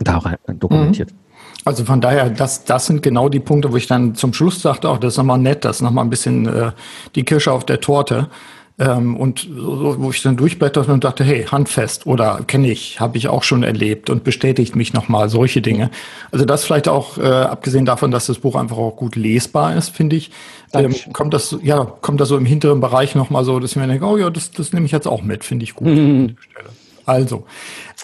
[0.00, 1.12] Da rein, dokumentiert.
[1.12, 1.16] Mhm.
[1.64, 4.88] Also von daher, das, das sind genau die Punkte, wo ich dann zum Schluss sagte,
[4.88, 6.72] auch das ist nochmal nett, das ist nochmal ein bisschen äh,
[7.14, 8.30] die Kirsche auf der Torte.
[8.80, 13.18] Ähm, und so, wo ich dann durchblätterte und dachte, hey, handfest oder kenne ich, habe
[13.18, 15.90] ich auch schon erlebt und bestätigt mich nochmal solche Dinge.
[16.32, 19.90] Also das vielleicht auch, äh, abgesehen davon, dass das Buch einfach auch gut lesbar ist,
[19.90, 20.30] finde ich,
[20.72, 23.86] ähm, kommt das, ja, kommt das so im hinteren Bereich nochmal so, dass ich mir
[23.86, 25.88] denke, oh ja, das, das nehme ich jetzt auch mit, finde ich gut.
[25.88, 26.36] Mhm.
[27.04, 27.44] Also,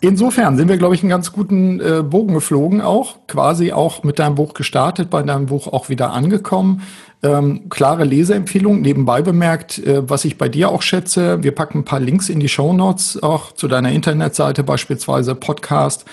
[0.00, 4.18] insofern sind wir, glaube ich, einen ganz guten äh, Bogen geflogen auch, quasi auch mit
[4.18, 6.82] deinem Buch gestartet, bei deinem Buch auch wieder angekommen.
[7.22, 11.84] Ähm, klare Leseempfehlung, nebenbei bemerkt, äh, was ich bei dir auch schätze, wir packen ein
[11.84, 16.04] paar Links in die Show Notes, auch zu deiner Internetseite beispielsweise, Podcast.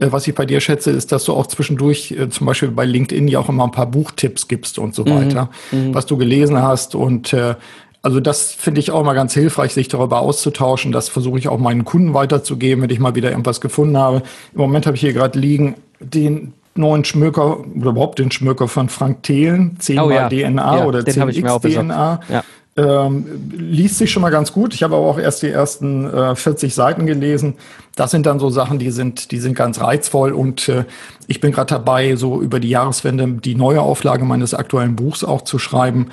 [0.00, 2.84] Äh, was ich bei dir schätze, ist, dass du auch zwischendurch äh, zum Beispiel bei
[2.84, 5.10] LinkedIn ja auch immer ein paar Buchtipps gibst und so mhm.
[5.10, 5.94] weiter, mhm.
[5.94, 7.54] was du gelesen hast und äh,
[8.00, 10.92] also das finde ich auch mal ganz hilfreich, sich darüber auszutauschen.
[10.92, 14.22] Das versuche ich auch meinen Kunden weiterzugeben, wenn ich mal wieder irgendwas gefunden habe.
[14.54, 18.88] Im Moment habe ich hier gerade liegen den neuen Schmöker oder überhaupt den Schmöker von
[18.88, 20.28] Frank Thelen, 10 oh, ja.
[20.28, 22.20] DNA ja, oder 10x DNA.
[22.28, 22.44] Ja.
[22.78, 24.72] Ähm, liest sich schon mal ganz gut.
[24.72, 27.54] Ich habe aber auch erst die ersten äh, 40 Seiten gelesen.
[27.96, 30.84] Das sind dann so Sachen, die sind, die sind ganz reizvoll und äh,
[31.26, 35.42] ich bin gerade dabei, so über die Jahreswende die neue Auflage meines aktuellen Buchs auch
[35.42, 36.10] zu schreiben.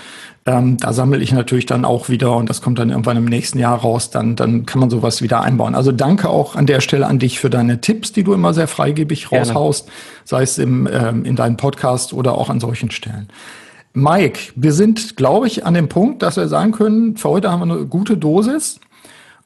[0.48, 3.60] Ähm, da sammle ich natürlich dann auch wieder und das kommt dann irgendwann im nächsten
[3.60, 4.10] Jahr raus.
[4.10, 5.76] Dann, dann kann man sowas wieder einbauen.
[5.76, 8.68] Also danke auch an der Stelle an dich für deine Tipps, die du immer sehr
[8.68, 10.00] freigebig raushaust, Gerne.
[10.24, 13.30] sei es im, ähm, in deinem Podcast oder auch an solchen Stellen.
[13.96, 17.68] Mike, wir sind, glaube ich, an dem Punkt, dass wir sagen können, für heute haben
[17.68, 18.80] wir eine gute Dosis.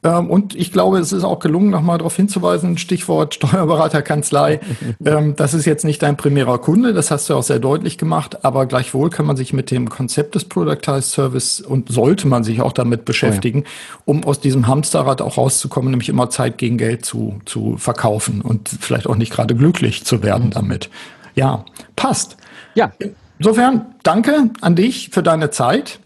[0.02, 4.60] Ähm, und ich glaube, es ist auch gelungen, nochmal darauf hinzuweisen, Stichwort Steuerberaterkanzlei.
[5.06, 8.44] ähm, das ist jetzt nicht dein primärer Kunde, das hast du auch sehr deutlich gemacht,
[8.44, 12.62] aber gleichwohl kann man sich mit dem Konzept des Productized Service und sollte man sich
[12.62, 13.66] auch damit beschäftigen,
[14.06, 18.42] oh um aus diesem Hamsterrad auch rauszukommen, nämlich immer Zeit gegen Geld zu, zu verkaufen
[18.42, 20.52] und vielleicht auch nicht gerade glücklich zu werden mhm.
[20.52, 20.90] damit.
[21.36, 22.38] Ja, passt.
[22.74, 22.92] Ja.
[23.40, 26.00] Insofern danke an dich für deine Zeit.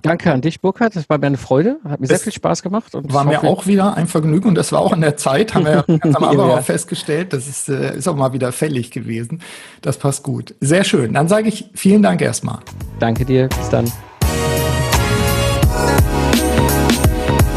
[0.00, 0.96] Danke an dich, Burkhard.
[0.96, 1.76] Das war mir eine Freude.
[1.84, 2.94] Hat mir das sehr viel Spaß gemacht.
[2.94, 5.66] Und war mir auch wieder ein Vergnügen und das war auch an der Zeit, haben
[5.66, 7.34] wir ganz am Anfang auch festgestellt.
[7.34, 9.42] Das ist, äh, ist auch mal wieder fällig gewesen.
[9.82, 10.54] Das passt gut.
[10.60, 11.12] Sehr schön.
[11.12, 12.60] Dann sage ich vielen Dank erstmal.
[12.98, 13.48] Danke dir.
[13.48, 13.92] Bis dann.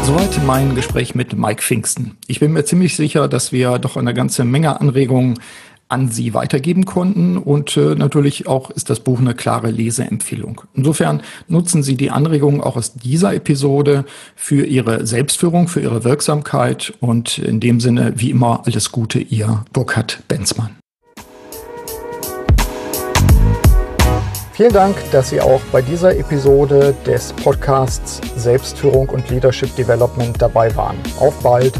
[0.02, 2.18] Soweit mein Gespräch mit Mike Pfingsten.
[2.26, 5.38] Ich bin mir ziemlich sicher, dass wir doch eine ganze Menge Anregungen
[5.88, 7.36] an Sie weitergeben konnten.
[7.36, 10.62] Und äh, natürlich auch ist das Buch eine klare Leseempfehlung.
[10.74, 14.04] Insofern nutzen Sie die Anregungen auch aus dieser Episode
[14.34, 19.64] für Ihre Selbstführung, für Ihre Wirksamkeit und in dem Sinne, wie immer, alles Gute, Ihr
[19.72, 20.70] Burkhard Benzmann.
[24.54, 30.74] Vielen Dank, dass Sie auch bei dieser Episode des Podcasts Selbstführung und Leadership Development dabei
[30.76, 30.96] waren.
[31.18, 31.72] Auf bald!